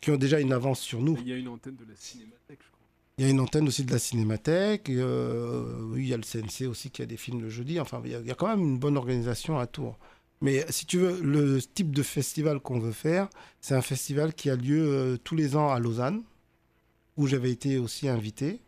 [0.00, 1.16] qui ont déjà une avance sur nous.
[1.20, 2.69] Il y a une antenne de la cinémathèque, je crois.
[3.20, 4.88] Il y a une antenne aussi de la cinémathèque.
[4.88, 7.78] euh, il y a le CNC aussi qui a des films le jeudi.
[7.78, 9.98] Enfin, il y, a, quand même une bonne organisation à Tours.
[10.40, 13.28] Mais si tu veux, le type de festival qu'on veut faire,
[13.60, 16.22] c'est un festival qui a lieu euh, tous les ans à Lausanne,
[17.18, 18.62] où j'avais été aussi invité.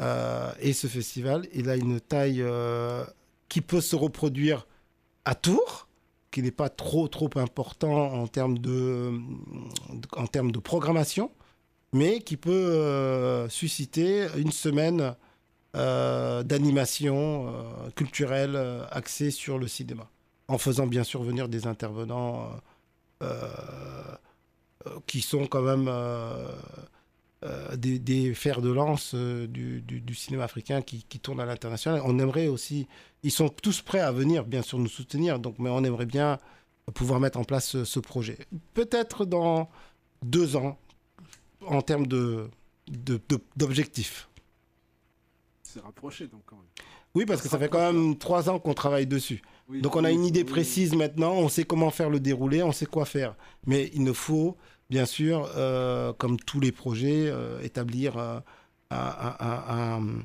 [0.00, 3.04] Euh, et ce festival, il a une taille euh,
[3.50, 4.66] qui peut se reproduire
[5.26, 5.88] à Tours,
[6.30, 9.12] qui n'est pas trop trop important en termes de,
[10.16, 11.30] en termes de programmation,
[11.92, 15.14] mais qui peut euh, susciter une semaine
[15.76, 18.56] euh, d'animation euh, culturelle
[18.90, 20.08] axée sur le cinéma,
[20.48, 22.50] en faisant bien sûr venir des intervenants
[25.06, 25.90] qui sont quand même
[27.76, 32.00] des, fers de lance du, cinéma africain qui, qui tournent à l'international.
[32.06, 32.86] On aimerait aussi,
[33.22, 36.38] ils sont tous prêts à venir bien sûr nous soutenir, donc, mais on aimerait bien
[36.94, 38.38] pouvoir mettre en place ce, ce projet.
[38.72, 39.68] Peut-être dans
[40.22, 40.78] deux ans,
[41.66, 42.48] en termes de,
[42.88, 44.28] de- de- d'objectifs.
[45.62, 46.64] C'est rapproché, donc, quand même.
[47.14, 49.42] Oui, parce que ça fait quand même trois ans qu'on travaille dessus.
[49.68, 52.72] Oui, Donc on a une idée précise maintenant, on sait comment faire le déroulé, on
[52.72, 53.36] sait quoi faire.
[53.66, 54.56] Mais il nous faut,
[54.90, 58.40] bien sûr, euh, comme tous les projets, euh, établir euh,
[58.90, 60.22] un, un-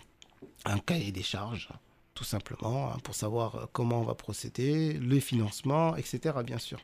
[0.66, 1.70] un- cahier des charges,
[2.16, 6.80] tout simplement, hein, pour savoir comment on va procéder, les financements, etc., bien sûr.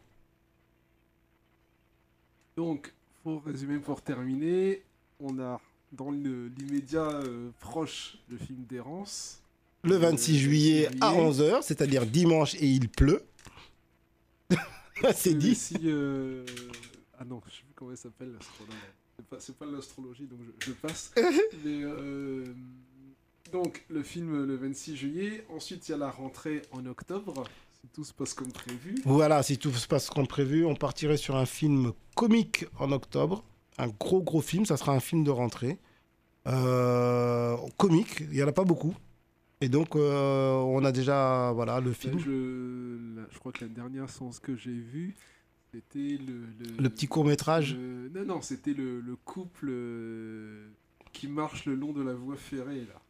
[2.58, 2.94] Donc,
[3.24, 4.84] pour résumer, pour terminer,
[5.20, 5.60] on a
[5.92, 9.42] dans l'immédiat euh, proche le film d'Errance.
[9.84, 11.30] Le 26 juillet à juillet.
[11.30, 13.24] 11h, c'est-à-dire dimanche et il pleut.
[15.16, 15.56] c'est dit.
[15.56, 16.46] Si, euh,
[17.20, 18.74] Ah non, je sais plus comment elle s'appelle l'astrologue.
[19.40, 21.14] C'est pas, l'astrologie, donc je, je passe.
[21.64, 22.46] Mais euh,
[23.52, 25.46] donc le film le 26 juillet.
[25.50, 27.44] Ensuite, il y a la rentrée en octobre.
[27.84, 28.96] Si tout se passe comme prévu.
[29.06, 33.44] Voilà, si tout se passe comme prévu, on partirait sur un film comique en octobre.
[33.78, 34.66] Un gros, gros film.
[34.66, 35.80] Ça sera un film de rentrée.
[36.48, 38.94] Euh, comique, il n'y en a pas beaucoup.
[39.62, 42.20] Et donc, euh, on a déjà voilà, le film.
[42.20, 45.16] Je, crois que la dernière séance que j'ai vue,
[45.72, 50.68] c'était le, le, Le petit court-métrage Non, non, c'était le, le couple euh,
[51.14, 53.02] qui marche le long de la voie ferrée là.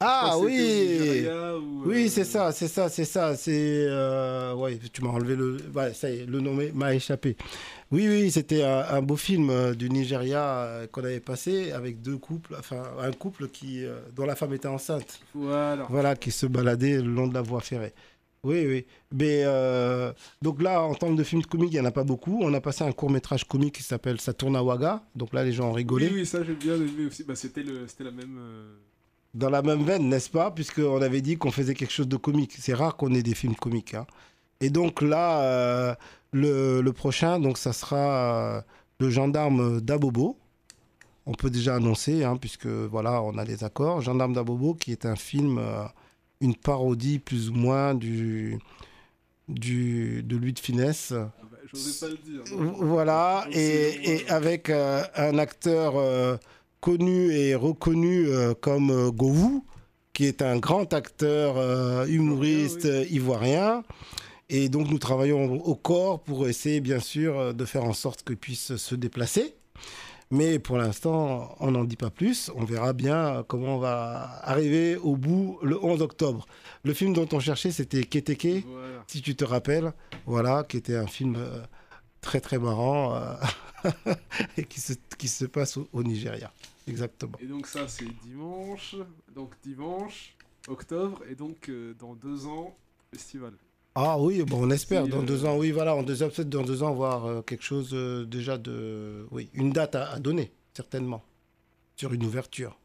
[0.00, 3.34] Ah crois oui ou, Oui, euh, c'est ça, c'est ça, c'est ça.
[3.36, 3.84] C'est.
[3.88, 5.56] euh, Ouais, tu m'as enlevé le.
[5.74, 7.36] Ouais, ça y est, le nom m'a échappé.
[7.90, 12.00] Oui, oui, c'était un, un beau film euh, du Nigeria euh, qu'on avait passé avec
[12.00, 15.18] deux couples, enfin, un couple qui, euh, dont la femme était enceinte.
[15.34, 15.86] Voilà.
[15.90, 17.92] Voilà, qui se baladait le long de la voie ferrée.
[18.44, 18.86] Oui, oui.
[19.12, 22.38] Mais euh, donc là, en termes de films comiques, il n'y en a pas beaucoup.
[22.42, 25.02] On a passé un court métrage comique qui s'appelle Ça tourne à Ouaga.
[25.16, 26.06] Donc là, les gens ont rigolé.
[26.06, 27.24] Oui, oui, ça j'ai bien aimé aussi.
[27.24, 28.36] Bah, c'était le, c'était la même.
[28.38, 28.76] euh,
[29.38, 32.54] dans la même veine, n'est-ce pas Puisqu'on avait dit qu'on faisait quelque chose de comique.
[32.58, 33.94] C'est rare qu'on ait des films comiques.
[33.94, 34.06] hein.
[34.60, 35.94] Et donc là, euh,
[36.32, 38.60] le, le prochain, donc ça sera euh,
[38.98, 40.36] le gendarme d'Abobo.
[41.26, 44.00] On peut déjà annoncer, hein, puisque voilà, on a des accords.
[44.00, 45.84] Gendarme d'Abobo, qui est un film, euh,
[46.40, 48.58] une parodie plus ou moins du,
[49.48, 51.12] du de Louis de Finesse.
[51.12, 51.30] bah,
[51.72, 52.42] J'osais pas le dire.
[52.80, 56.38] Voilà, et, avec un acteur
[56.80, 59.64] connu et reconnu euh, comme euh, Govou,
[60.12, 63.82] qui est un grand acteur euh, humoriste ivoirien.
[64.50, 68.36] Et donc nous travaillons au corps pour essayer bien sûr de faire en sorte qu'il
[68.38, 69.54] puisse se déplacer.
[70.30, 72.50] Mais pour l'instant, on n'en dit pas plus.
[72.54, 76.46] On verra bien comment on va arriver au bout le 11 octobre.
[76.84, 79.04] Le film dont on cherchait, c'était Keteke, Voilà.
[79.06, 79.92] si tu te rappelles.
[80.26, 81.36] Voilà, qui était un film
[82.28, 83.34] très très marrant euh,
[84.58, 86.52] et qui se, qui se passe au, au Nigeria.
[86.86, 87.32] Exactement.
[87.40, 88.96] Et donc ça c'est dimanche,
[89.34, 90.36] donc dimanche,
[90.68, 92.76] octobre, et donc euh, dans deux ans,
[93.14, 93.54] festival.
[93.94, 95.04] Ah oui, bon, on espère.
[95.06, 97.40] Si, Dans euh, deux ans, oui, voilà, on deuxième peut-être dans deux ans voir euh,
[97.40, 97.94] quelque chose
[98.28, 101.24] déjà de, oui, une date à, à donner certainement
[101.96, 102.78] sur une ouverture.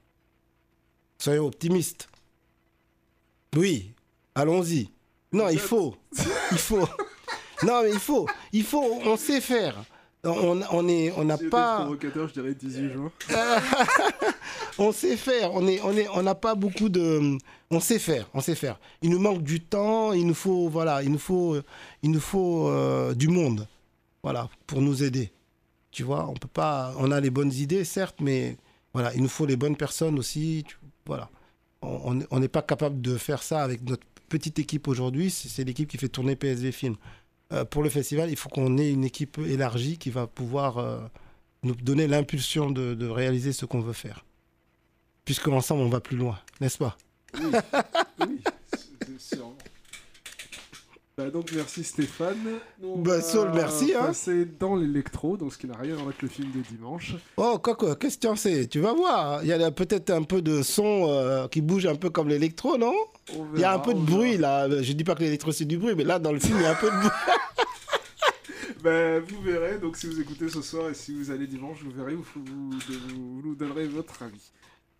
[1.18, 2.08] Soyons optimistes.
[3.58, 3.91] Oui,
[4.36, 4.89] allons-y.
[5.34, 5.98] Non, il faut,
[6.52, 6.88] il faut.
[7.62, 8.84] Non, mais il faut, il faut.
[9.06, 9.84] On sait faire.
[10.26, 11.82] On, on est, on n'a pas.
[11.82, 13.12] provocateur, je dirais 18 juin.
[14.78, 15.54] on sait faire.
[15.54, 17.38] On est, on est, on n'a pas beaucoup de.
[17.70, 18.28] On sait faire.
[18.34, 18.80] On sait faire.
[19.01, 20.14] Il nous manque du temps.
[20.14, 21.58] Il nous faut, voilà, il nous faut,
[22.01, 23.68] il nous faut euh, du monde,
[24.24, 25.32] voilà, pour nous aider.
[25.91, 26.93] Tu vois, on peut pas.
[26.97, 28.58] On a les bonnes idées, certes, mais
[28.93, 30.64] voilà, il nous faut les bonnes personnes aussi.
[30.68, 31.30] tu- voilà,
[31.82, 35.30] on n'est pas capable de faire ça avec notre petite équipe aujourd'hui.
[35.30, 36.95] C'est c'est l'équipe qui fait tourner PSV Film.
[37.54, 40.99] Euh, pour le festival, il faut qu'on ait une équipe élargie qui va pouvoir euh,
[41.62, 44.26] nous donner l'impulsion de, réaliser ce qu'on veut faire.
[45.24, 46.97] Puisque ensemble, on va plus loin, n'est-ce pas?
[47.39, 47.51] Oui,
[48.20, 48.41] oui,
[48.74, 49.54] c'est sûr.
[51.16, 52.38] Bah donc merci Stéphane.
[52.84, 54.07] On Bah, Saul, merci, hein.
[54.07, 57.14] passer dans l'électro, donc ce qui n'a rien à voir avec le film de dimanche.
[57.38, 58.66] Oh, quoi, quoi, qu'est-ce que tu en sais?
[58.66, 61.93] Tu vas voir, il y a peut-être un peu de son euh, qui bouge un
[61.95, 62.95] peu comme l'électro, non?
[63.38, 64.68] On Il y a un peu de bruit là.
[64.82, 66.66] Je dis pas que l'électro c'est du bruit, mais là dans le film il y
[66.66, 67.09] a un peu de bruit.
[68.84, 71.91] Bah, vous verrez, donc si vous écoutez ce soir et si vous allez dimanche, vous
[71.91, 72.80] verrez, vous, vous, vous-
[73.41, 74.51] vous nous donnerez votre avis.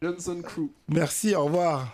[0.02, 0.70] Johnson Crew.
[0.88, 1.94] Merci, au revoir.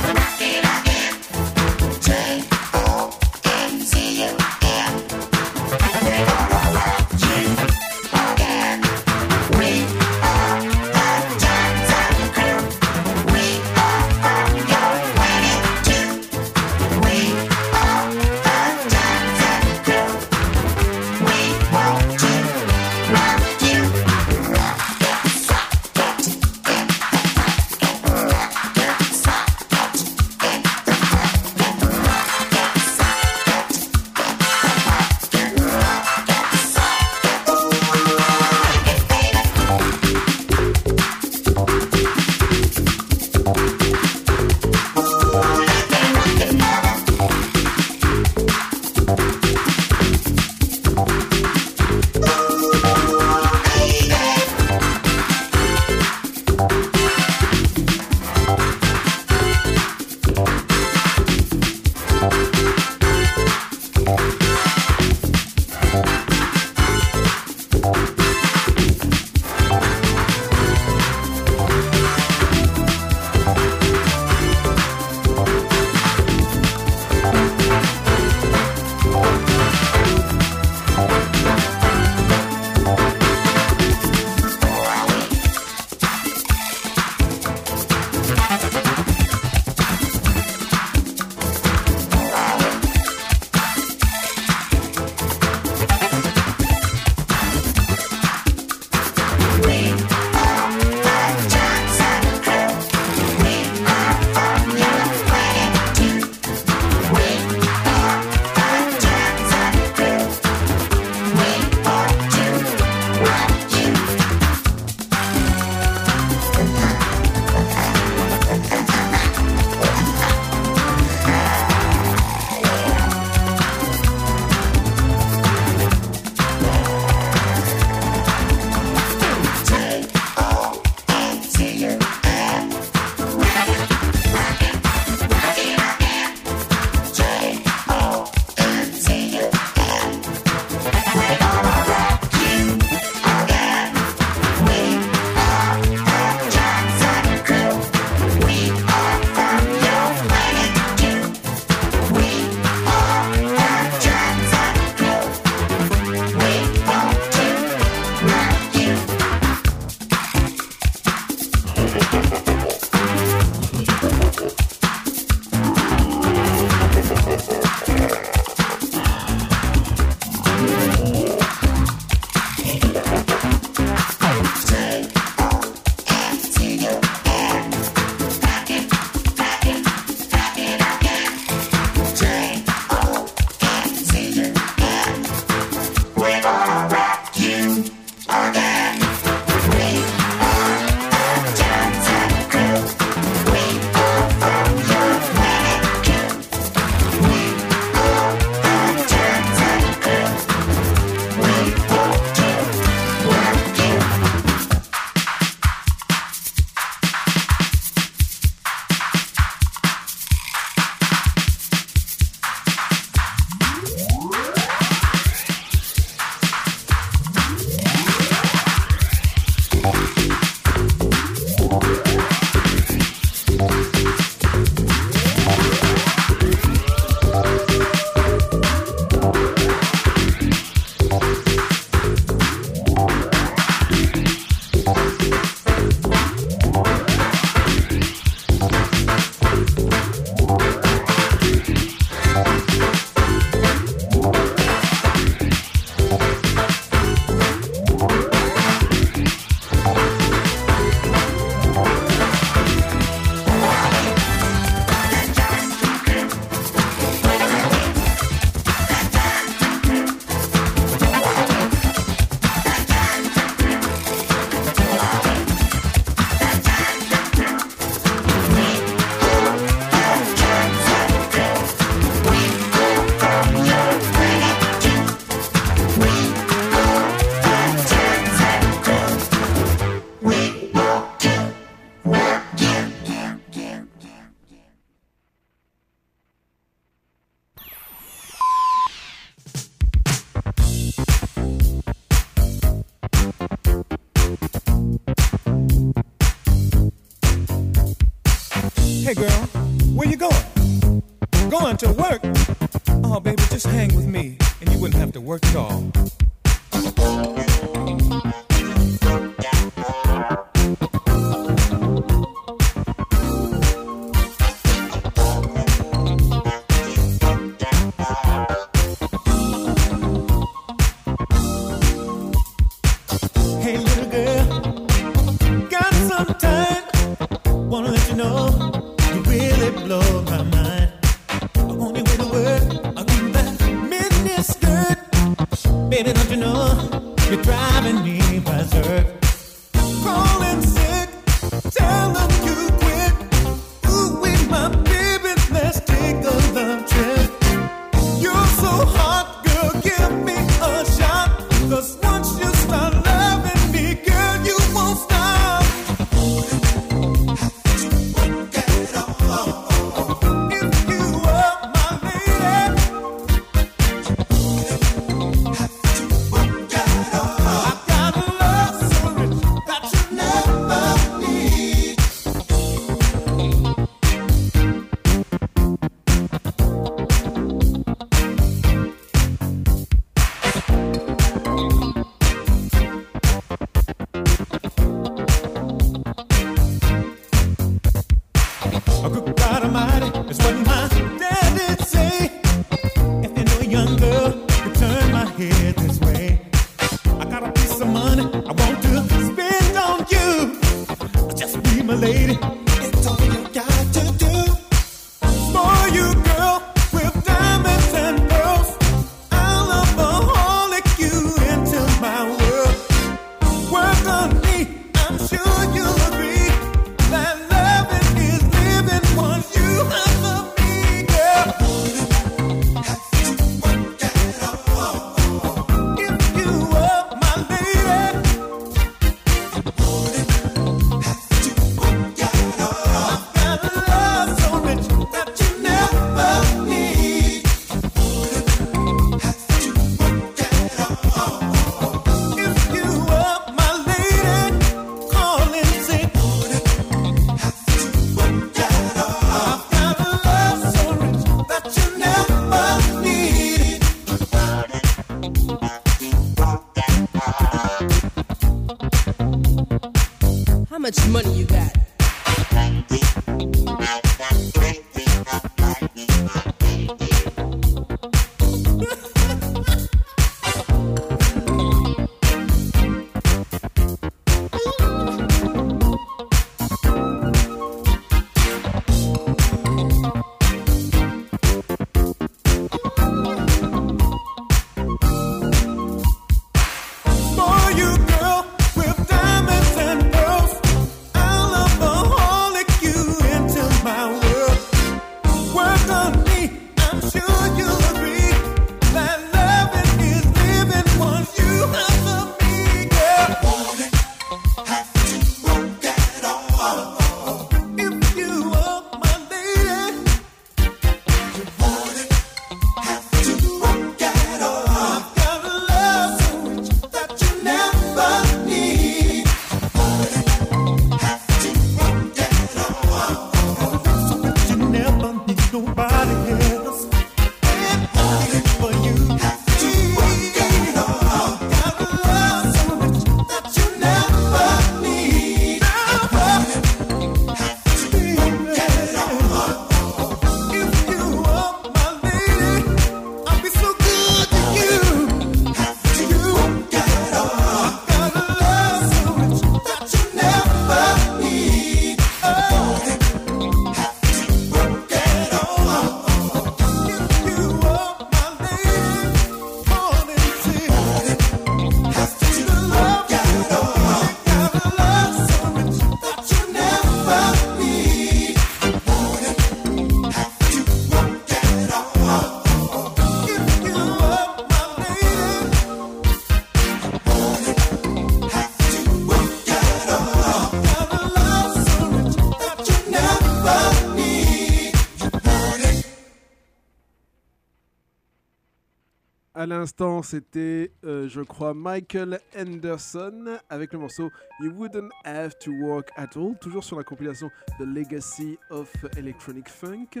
[589.36, 594.10] À l'instant, c'était, euh, je crois, Michael Anderson avec le morceau
[594.40, 599.46] You Wouldn't Have to Walk at All, toujours sur la compilation The Legacy of Electronic
[599.50, 600.00] Funk.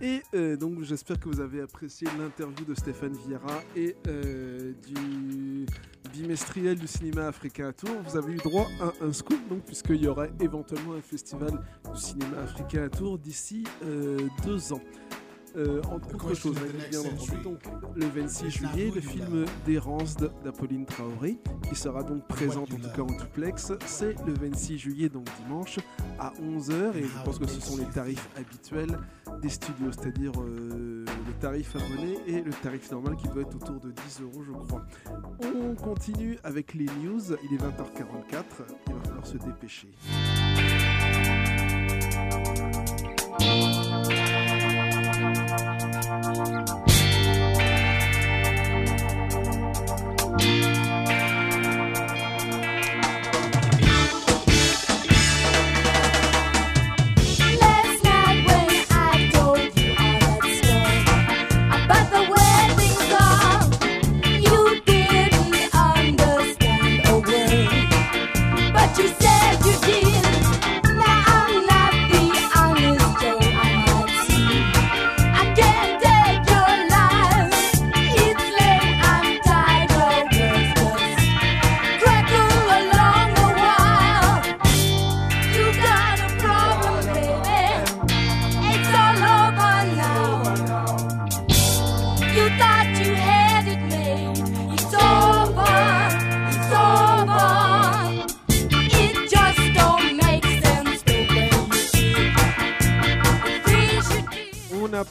[0.00, 5.66] Et euh, donc, j'espère que vous avez apprécié l'interview de Stéphane Vieira et euh, du
[6.12, 8.00] bimestriel du cinéma africain à Tours.
[8.04, 11.60] Vous avez eu droit à un scoop, donc, puisqu'il y aura éventuellement un festival
[11.92, 13.64] du cinéma africain à Tours d'ici
[14.44, 14.80] deux ans.
[15.56, 16.56] Euh, entre autres choses,
[17.42, 17.62] donc,
[17.94, 21.38] le 26 juillet, le film d'Errance de- d'Apolline Traoré,
[21.68, 23.72] qui sera donc présente en tout cas en duplex.
[23.86, 25.78] C'est le 26 juillet, donc dimanche,
[26.18, 28.98] à 11h, et je pense que ce sont les tarifs habituels
[29.40, 33.80] des studios, c'est-à-dire euh, le tarif abonné et le tarif normal qui doit être autour
[33.80, 34.84] de 10 euros, je crois.
[35.54, 38.44] On continue avec les news, il est 20h44,
[38.88, 39.88] il va falloir se dépêcher.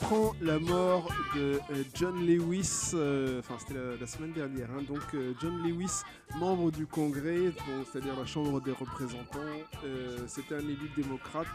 [0.05, 5.01] Apprend la mort de euh, John Lewis, euh, enfin c'était la, semaine dernière, hein, donc
[5.15, 6.03] euh, John Lewis,
[6.39, 7.51] membre du Congrès,
[7.91, 9.39] c'est-à-dire la Chambre des représentants,
[10.27, 11.47] c'était un élu démocrate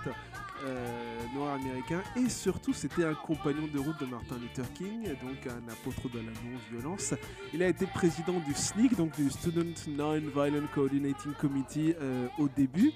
[1.35, 5.73] noir américain et surtout c'était un compagnon de route de Martin Luther King, donc un
[5.73, 7.15] apôtre de la non-violence.
[7.53, 11.95] Il a été président du SNCC, donc du Student Non-Violent Coordinating Committee
[12.39, 12.93] au début.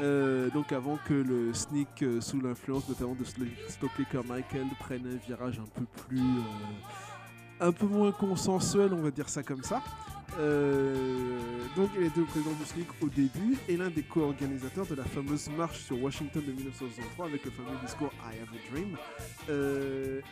[0.00, 5.16] Euh, donc avant que le sneak euh, sous l'influence notamment de Stokely Carmichael prenne un
[5.26, 9.82] virage un peu plus euh, un peu moins consensuel on va dire ça comme ça.
[11.76, 15.04] Donc il était le président du SNCC au début et l'un des co-organisateurs de la
[15.04, 18.96] fameuse marche sur Washington de 1963 avec le fameux discours I have a dream.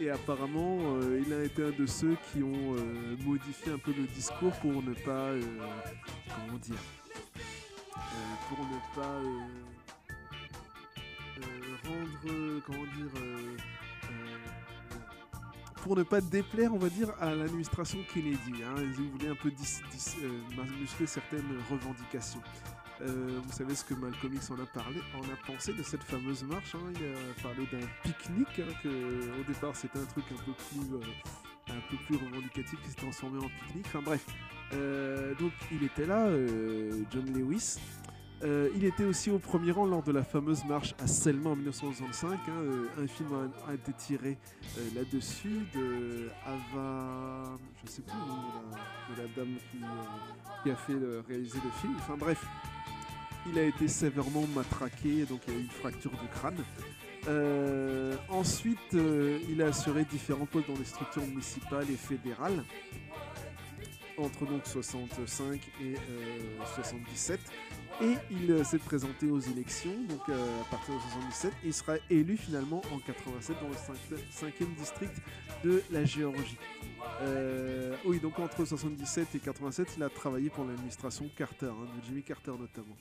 [0.01, 0.79] Et apparemment
[1.27, 2.77] il a été un de ceux qui ont
[3.27, 5.33] modifié un peu le discours pour ne pas
[6.35, 6.79] comment dire
[8.49, 9.41] pour ne pas euh,
[11.39, 13.57] euh, rendre, euh, comment dire, euh,
[14.11, 14.39] euh,
[15.83, 18.63] pour ne pas déplaire, on va dire, à l'administration Kennedy.
[18.65, 19.81] Hein, vous voulez un peu dis-
[20.23, 20.41] euh,
[20.81, 22.43] muscler certaines revendications.
[23.03, 26.03] Euh, vous savez ce que Malcolm X en a parlé, en a pensé de cette
[26.03, 26.75] fameuse marche.
[26.75, 26.93] hein.
[26.95, 30.95] il a parlé d'un pique-nique, hein, que au départ c'était un truc un peu plus,
[30.97, 31.01] euh,
[31.71, 33.87] un peu plus revendicatif qui s'est transformé en pique-nique.
[33.87, 34.25] Enfin bref,
[34.73, 37.79] Euh, donc il était là, euh, John Lewis.
[38.43, 41.57] Euh, il était aussi au premier rang lors de la fameuse marche à Selma en
[41.57, 42.31] 1965.
[42.33, 42.41] hein,
[42.99, 43.29] un film
[43.69, 44.39] a, été tiré
[44.95, 47.57] là-dessus de Ava.
[47.77, 49.79] Je ne sais plus le nom de la, dame qui,
[50.63, 50.97] qui a fait
[51.29, 51.95] réaliser le film.
[51.99, 52.43] Enfin bref,
[53.47, 56.65] il a été sévèrement matraqué, donc il a eu une fracture du crâne.
[57.29, 62.65] Euh, ensuite, euh, il a assuré différents postes dans les structures municipales et fédérales
[64.17, 67.41] entre donc 65 et euh, 77
[68.03, 71.95] et il euh, s'est présenté aux élections donc à partir de 77 et il sera
[72.11, 75.15] élu finalement en 87 dans le 5e district
[75.65, 76.59] de la Géorgie.
[78.05, 82.23] Oui donc entre 77 et 87 il a travaillé pour l'administration Carter, hein, de Jimmy
[82.23, 82.97] Carter notamment.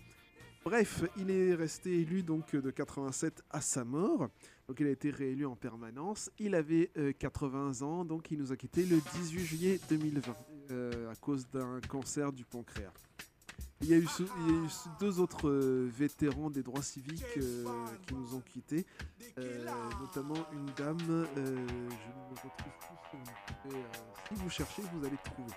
[0.65, 4.27] Bref, il est resté élu donc de 87 à sa mort.
[4.67, 6.29] Donc il a été réélu en permanence.
[6.37, 10.35] Il avait euh, 80 ans, donc il nous a quitté le 18 juillet 2020
[10.71, 12.93] euh, à cause d'un cancer du pancréas.
[13.81, 14.07] Il y a eu,
[14.99, 17.63] deux autres euh, vétérans des droits civiques euh,
[18.05, 18.85] qui nous ont quittés,
[19.37, 19.65] euh,
[20.01, 22.73] notamment une dame, euh, je ne retrouve
[23.09, 23.83] plus euh,
[24.27, 25.53] si vous cherchez, vous allez trouver.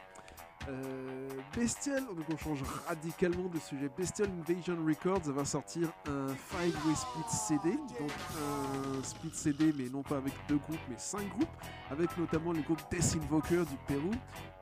[0.69, 3.91] Euh, Bestial, donc on change radicalement de sujet.
[3.97, 10.03] Bestial Invasion Records va sortir un 5-way split CD, donc un split CD, mais non
[10.03, 11.49] pas avec deux groupes, mais cinq groupes,
[11.91, 14.13] avec notamment les groupes Death Invoker du Pérou,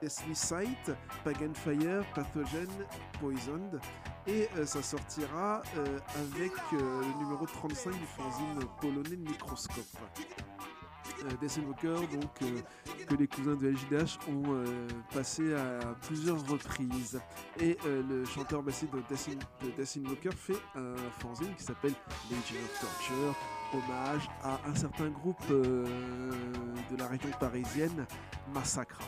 [0.02, 0.90] Deathly Sight,
[1.22, 2.68] Pagan Fire, Pathogen,
[3.20, 3.80] Poisoned,
[4.26, 9.84] et euh, ça sortira euh, avec le numéro 35 du fanzine polonais Microscope.
[11.24, 12.60] Euh, Death Invoker, donc, euh,
[13.06, 17.20] que les cousins de LJDH ont euh, passé à plusieurs reprises.
[17.58, 21.94] Et le chanteur bassiste de Death, Invoker fait un fanzine qui s'appelle
[22.30, 23.34] Legion of Torture,
[23.74, 28.06] hommage à un certain groupe de la région parisienne,
[28.52, 29.04] Massacra.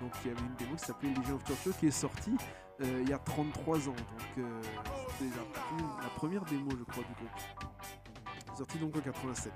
[0.00, 2.36] Donc il y avait une démo qui s'appelait Legion of Torture qui est sortie
[2.80, 3.92] il y a 33 ans.
[3.92, 3.96] Donc
[4.36, 8.56] c'était la, la première démo, je crois, du groupe.
[8.56, 9.52] Sortie donc en 87.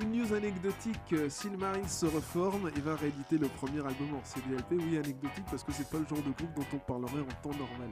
[0.00, 4.72] Une news anecdotique, euh, Silmarils se reforme et va rééditer le premier album en CDLP.
[4.72, 7.56] Oui, anecdotique parce que c'est pas le genre de groupe dont on parlerait en temps
[7.56, 7.90] normal.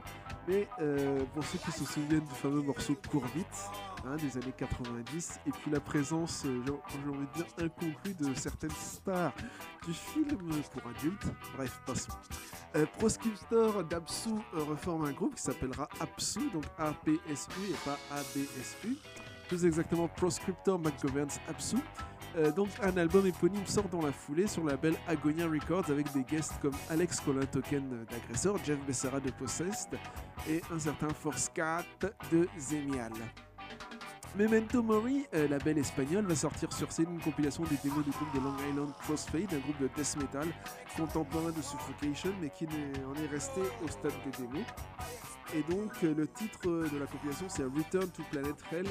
[0.48, 3.46] Mais euh, pour ceux qui se souviennent du fameux morceau Court vite
[4.04, 8.34] hein, des années 90, et puis la présence, euh, j'ai envie de dire, inconclue de
[8.34, 9.32] certaines stars
[9.86, 10.38] du film
[10.72, 11.26] pour adultes.
[11.56, 12.12] Bref, passons.
[12.74, 18.96] Euh, Proscriptor d'Apsu euh, reforme un groupe qui s'appellera Apsu, donc A-P-S-U et pas A-B-S-U.
[19.52, 21.76] Plus exactement Proscriptor McGovern's Apsu.
[22.38, 26.10] Euh, donc un album éponyme sort dans la foulée sur le label Agonia Records avec
[26.14, 29.90] des guests comme Alex Colin Token d'Agressor, Jeff Becerra de Possessed
[30.48, 31.84] et un certain Force 4
[32.32, 33.12] de Zemial.
[34.38, 38.34] Memento Mori, euh, label espagnol, va sortir sur scène une compilation des démos du groupe
[38.34, 40.48] de Long Island Crossfade, un groupe de death metal
[40.96, 44.64] contemporain de Suffocation, mais qui en est resté au stade des démos.
[45.54, 48.86] Et donc euh, le titre de la compilation c'est Return to Planet Hell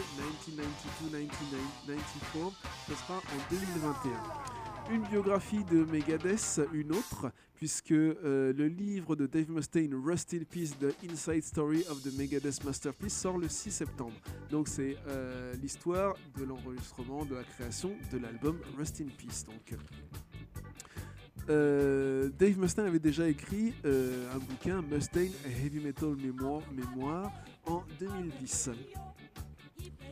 [1.87, 2.53] 1992-1994.
[2.87, 4.61] Ce sera en 2021
[4.91, 10.43] une biographie de Megadeth, une autre, puisque euh, le livre de Dave Mustaine, Rust in
[10.49, 14.13] Peace, The Inside Story of the Megadeth Masterpiece, sort le 6 septembre.
[14.49, 19.45] Donc c'est euh, l'histoire de l'enregistrement, de la création de l'album Rust in Peace.
[19.45, 19.79] Donc.
[21.49, 27.31] Euh, Dave Mustaine avait déjà écrit euh, un bouquin, Mustaine, Heavy Metal Mémoire, Mémoire,
[27.65, 28.69] en 2010.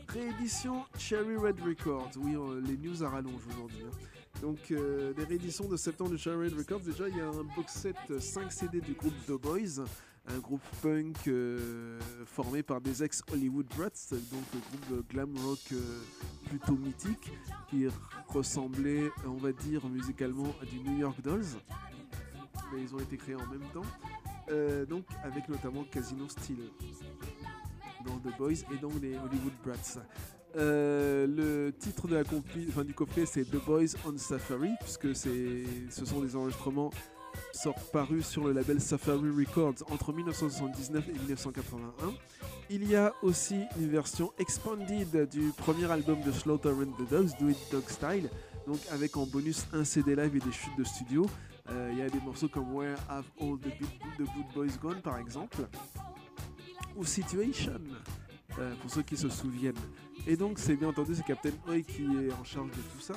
[0.07, 2.11] Réédition Cherry Red Records.
[2.17, 3.83] Oui, euh, les news à rallonge aujourd'hui.
[3.85, 3.95] hein.
[4.41, 6.79] Donc, les rééditions de septembre de Cherry Red Records.
[6.79, 9.83] Déjà, il y a un box set euh, 5 CD du groupe The Boys,
[10.35, 15.59] un groupe punk euh, formé par des ex-Hollywood Brats, donc le groupe de glam rock
[15.71, 15.99] euh,
[16.47, 17.31] plutôt mythique,
[17.69, 17.87] qui
[18.27, 21.45] ressemblait, on va dire, musicalement à du New York Dolls.
[22.73, 23.85] Mais ils ont été créés en même temps.
[24.51, 26.57] Euh, donc, avec notamment Casino Steel
[28.05, 29.99] dans The Boys et donc les Hollywood Brats.
[30.55, 35.15] Euh, le titre de la compli- enfin, du coffret c'est The Boys on Safari puisque
[35.15, 36.89] ce sont des enregistrements
[37.53, 42.13] sortent parus sur le label Safari Records entre 1979 et 1981.
[42.69, 47.31] Il y a aussi une version expanded du premier album de Slaughter and the Dogs,
[47.39, 48.29] Do It Dog Style,
[48.67, 51.25] donc avec en bonus un CD live et des chutes de studio.
[51.71, 54.77] Euh, il y a des morceaux comme Where Have All the, Good- the Good Boys
[54.81, 55.57] Gone par exemple
[56.95, 57.73] ou Situation,
[58.57, 59.73] euh, pour ceux qui se souviennent.
[60.27, 63.13] Et donc, c'est bien entendu, c'est Captain Oi qui est en charge de tout ça.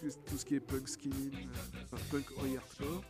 [0.00, 3.02] Tout ce- qui est punk skin, euh, enfin, punk hardcore,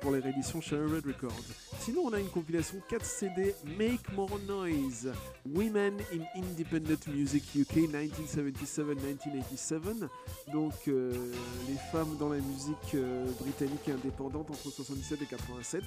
[0.00, 1.32] pour les rééditions chez Red Records.
[1.78, 5.12] Sinon, on a une compilation 4 CD Make More Noise
[5.46, 10.06] Women in Independent Music UK 1977-1987.
[10.52, 11.32] Donc, euh,
[11.68, 15.82] les femmes dans la musique euh, britannique indépendante entre 77 et 87.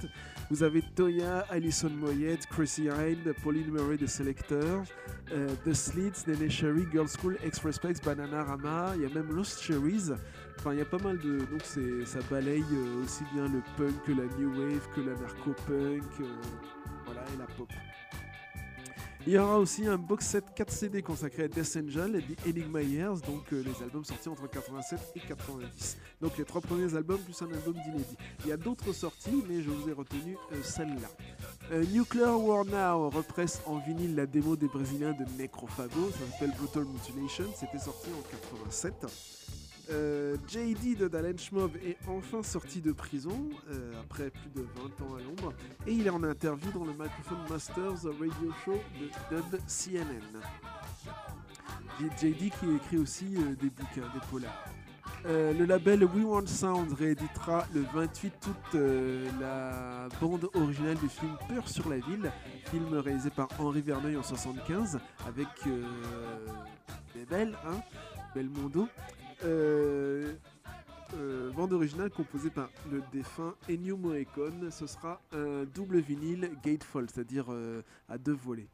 [0.50, 4.86] Vous avez Toya, Alison Moyette, Chrissy Hind, Pauline Murray de Selectors,
[5.32, 10.12] euh, The Slits, Nene Cherry, Girl School, X-Respects, Bananarama, il y a même Lost Cherries.
[10.60, 11.40] Enfin, il y a pas mal de.
[11.40, 11.62] Donc,
[12.06, 16.26] ça balaye euh, aussi bien le punk que la new wave, que la narco-punk, euh,
[17.06, 17.70] voilà, et la pop.
[19.26, 22.48] Il y aura aussi un box set 4 CD consacré à Death Angel et The
[22.48, 25.98] Enigma Years, donc euh, les albums sortis entre 87 et 90.
[26.22, 28.18] Donc les trois premiers albums plus un album d'inédit.
[28.44, 31.78] Il y a d'autres sorties, mais je vous ai retenu celle-là.
[31.94, 36.84] Nuclear War Now represse en vinyle la démo des Brésiliens de Necrophago, ça s'appelle Brutal
[36.84, 39.63] Mutilation, c'était sorti en 87.
[39.92, 41.36] Euh, JD de Dalen
[41.84, 45.54] est enfin sorti de prison euh, après plus de 20 ans à l'ombre
[45.86, 50.40] et il est en interview dans le Microphone Masters Radio Show de Dub CNN.
[52.18, 54.66] JD qui écrit aussi euh, des bouquins, des polars.
[55.26, 61.08] Euh, le label We Want Sound rééditera le 28 août euh, la bande originale du
[61.08, 62.30] film Peur sur la ville,
[62.70, 65.82] film réalisé par Henri Verneuil en 75 avec euh,
[67.30, 67.80] belles, hein,
[68.36, 68.90] Belmondo.
[69.44, 70.34] Euh,
[71.16, 74.72] euh, bande originale composée par le défunt Ennio Morricone.
[74.72, 78.70] Ce sera un double vinyle gatefold, c'est-à-dire euh, à deux volets.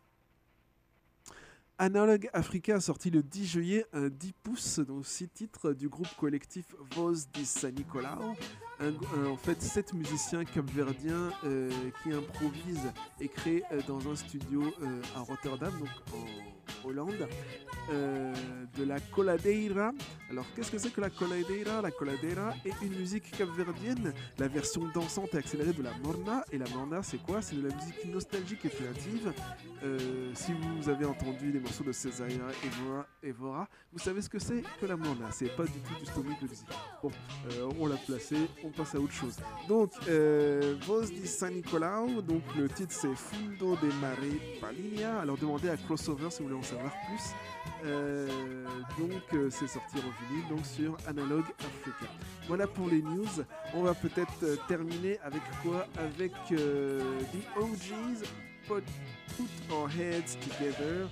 [1.78, 6.14] Analog Africa a sorti le 10 juillet un 10 pouces, donc 6 titres du groupe
[6.18, 8.36] collectif Voz di San Nicolao.
[8.82, 8.92] Euh,
[9.28, 11.70] en fait sept musiciens capverdiens euh,
[12.02, 14.74] qui improvisent et créent euh, dans un studio
[15.18, 17.28] à Rotterdam, donc en Hollande,
[17.90, 19.92] de la coladeira.
[20.30, 21.82] Alors qu'est-ce que c'est que la coladeira?
[21.82, 26.46] La coladeira est une musique capverdienne, la version dansante et accélérée de la morna.
[26.52, 27.42] Et la morna, c'est quoi?
[27.42, 29.34] C'est de la musique nostalgique et créative.
[30.36, 32.46] si vous avez entendu les morceaux de Césaria
[33.24, 35.28] et Vora, vous savez ce que c'est que la morna.
[35.32, 36.68] C'est pas du tout du stomique de musique.
[37.02, 37.12] Bon,
[37.80, 38.38] on l'a placé,
[38.70, 39.38] on passe à autre chose.
[39.68, 44.18] Donc, euh, Vos San donc le titre c'est Fundo de Mare
[44.62, 45.20] Palinia.
[45.20, 47.34] Alors demandez à Crossover si vous voulez en savoir plus.
[47.86, 48.28] Euh,
[48.98, 52.12] donc euh, c'est sorti en vinyle donc sur Analog Africa.
[52.48, 53.28] Voilà pour les news.
[53.74, 55.88] On va peut-être euh, terminer avec quoi?
[55.98, 57.02] Avec The
[57.58, 58.26] OGs
[58.68, 58.84] Put
[59.72, 61.08] Our Heads Together.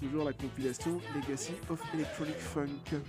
[0.00, 3.00] Toujours la compilation Legacy of Electronic Funk.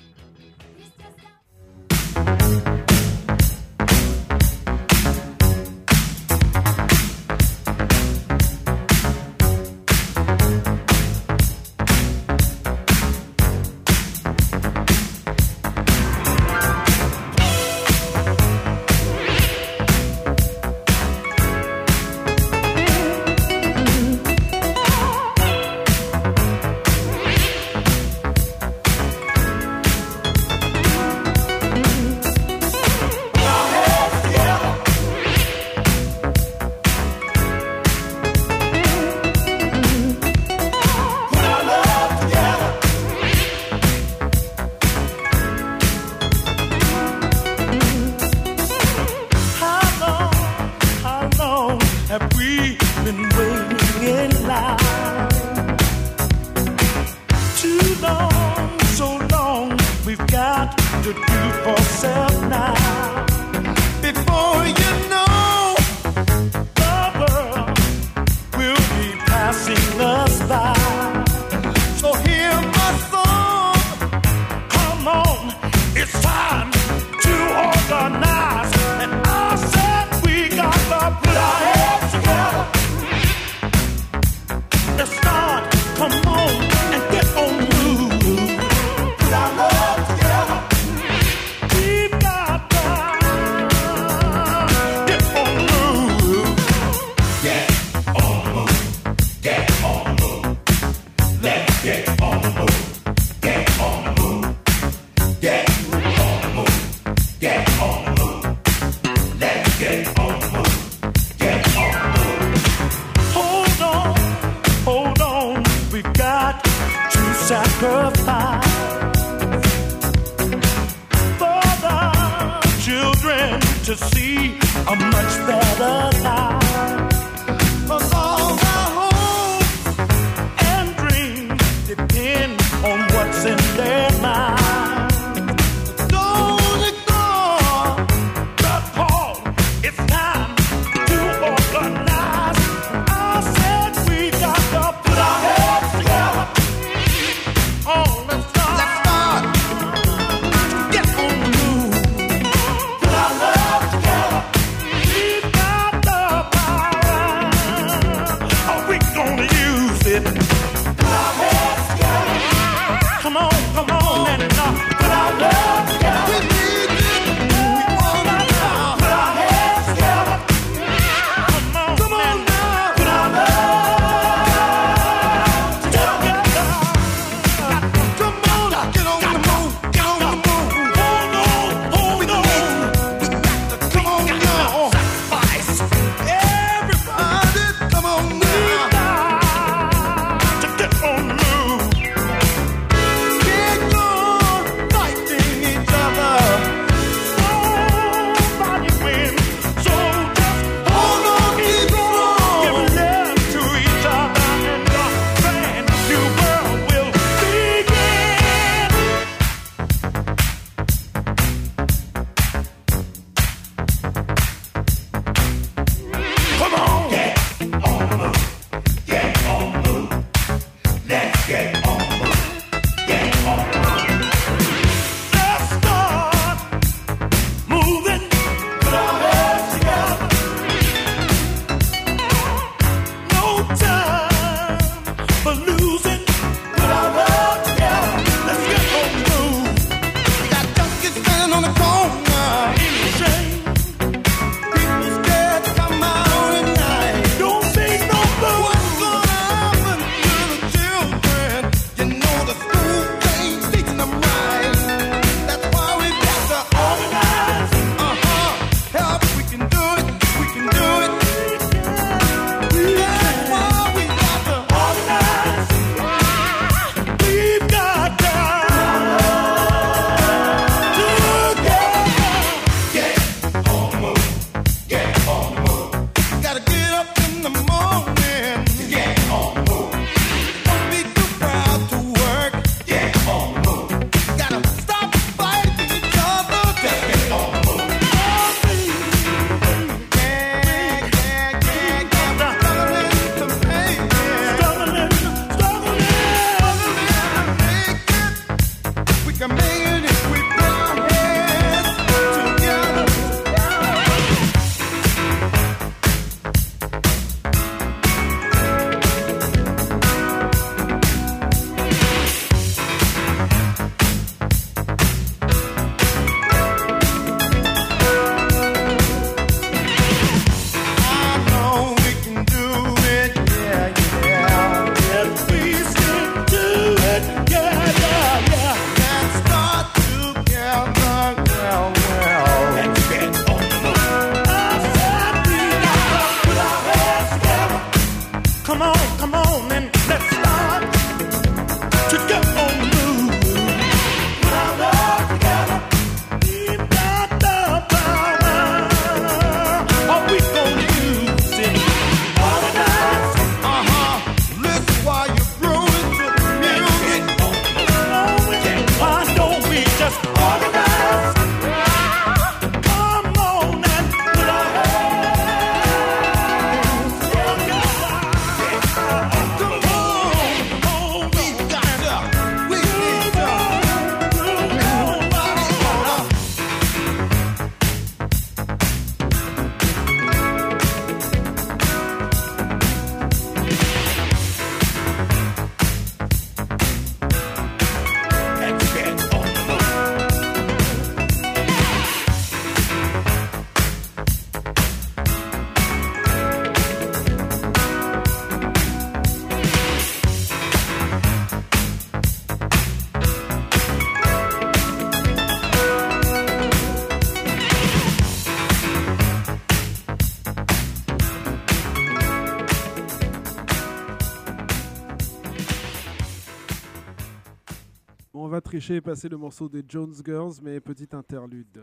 [419.02, 421.82] Passer le morceau des Jones Girls, mais petite interlude.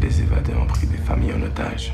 [0.00, 1.92] Des évadés ont pris des familles en otage.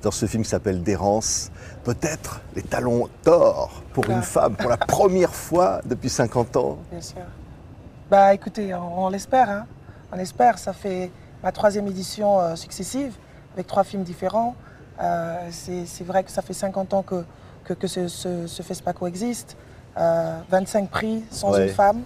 [0.00, 1.50] Dans ce film qui s'appelle D'errance,
[1.84, 6.78] peut-être les talons d'or pour une femme, pour la première fois depuis 50 ans.
[6.90, 7.22] Bien sûr.
[8.08, 9.50] Bah écoutez, on, on l'espère.
[9.50, 9.66] Hein.
[10.12, 10.58] On espère.
[10.58, 11.10] Ça fait
[11.42, 13.14] ma troisième édition euh, successive
[13.54, 14.54] avec trois films différents.
[15.02, 17.24] Euh, c'est vrai que ça fait 50 ans que,
[17.64, 19.56] que, que ce, ce, ce FESPACO existe.
[19.98, 21.68] Euh, 25 prix sans Ouais.
[21.68, 22.02] une femme.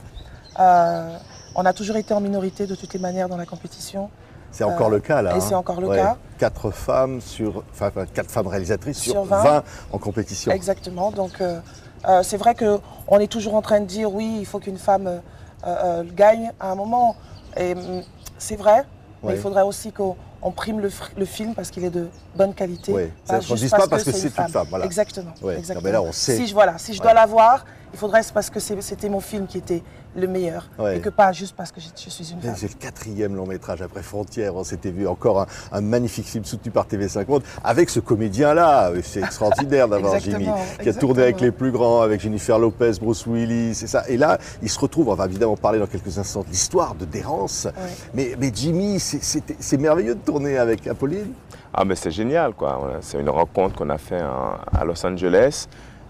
[0.59, 1.17] Euh,
[1.55, 4.11] on a toujours été en minorité de toutes les manières dans la compétition.
[4.51, 5.33] C'est encore Euh, le cas là.
[5.33, 5.41] Et hein.
[5.41, 5.97] c'est encore le Ouais.
[5.99, 6.17] cas.
[6.39, 9.43] Quatre femmes sur, enfin quatre femmes réalisatrices sur, Sur 20.
[9.43, 9.65] 20.
[9.93, 10.51] en compétition.
[10.53, 11.11] Exactement.
[11.11, 11.61] Donc, euh,
[12.09, 15.07] euh, c'est vrai qu'on est toujours en train de dire oui, il faut qu'une femme
[15.07, 15.19] euh,
[15.67, 17.17] euh, gagne à un moment.
[17.59, 18.03] Et hum,
[18.39, 18.85] c'est vrai,
[19.23, 19.35] mais Ouais.
[19.37, 22.93] il faudrait aussi qu'on on prime le, film parce qu'il est de bonne qualité.
[22.93, 23.13] Ouais.
[23.27, 24.85] pas C'est- qu'on juste pas parce que c'est une femme, voilà.
[24.85, 25.33] Exactement.
[25.43, 25.55] Ouais.
[25.55, 25.85] Non, exactement.
[25.85, 26.37] mais là, on sait.
[26.37, 27.05] Si je, voilà, si je Ouais.
[27.05, 29.83] dois la voir, il faudrait c'est parce que c'était mon film qui était
[30.17, 30.97] le meilleur Ouais.
[30.97, 32.55] et que pas juste parce que je, je suis une femme.
[32.57, 34.55] C'est le quatrième long métrage après Frontières.
[34.57, 38.93] On s'était vu encore un, un magnifique film soutenu par TV5 Monde avec ce comédien-là.
[39.03, 42.93] C'est extraordinaire d'avoir Jimmy, Exactement, qui a tourné avec les plus grands, avec Jennifer Lopez,
[43.01, 44.05] Bruce Willis, c'est ça.
[44.09, 45.09] Et là, il se retrouve.
[45.09, 47.69] On va évidemment parler dans quelques instants de l'histoire de Dérance.
[48.15, 51.33] Mais, mais Jimmy, c'est- merveilleux de tourner avec Apolline.
[51.75, 52.99] Ah mais c'est génial quoi.
[53.03, 55.67] C'est une rencontre qu'on a fait à Los Angeles.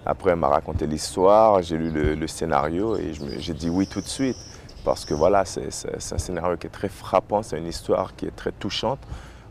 [0.06, 4.00] Après elle m'a raconté l'histoire, j'ai lu le, le scénario et j'ai dit oui tout
[4.00, 4.36] de suite.
[4.84, 5.68] Parce que voilà, c'est
[6.12, 9.00] un scénario qui est très frappant, c'est une histoire qui est très touchante.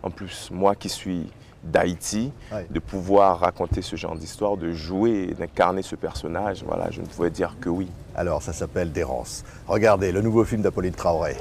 [0.02, 1.30] En plus, moi qui suis
[1.61, 2.68] d'Haïti, Ouais.
[2.69, 7.06] de pouvoir raconter ce genre d'histoire, de jouer, et d'incarner ce personnage, voilà, je ne
[7.07, 7.90] pouvais dire que oui.
[8.15, 9.44] Alors, ça s'appelle Dérance.
[9.68, 11.36] Regardez, le nouveau film d'Apolline Traoré.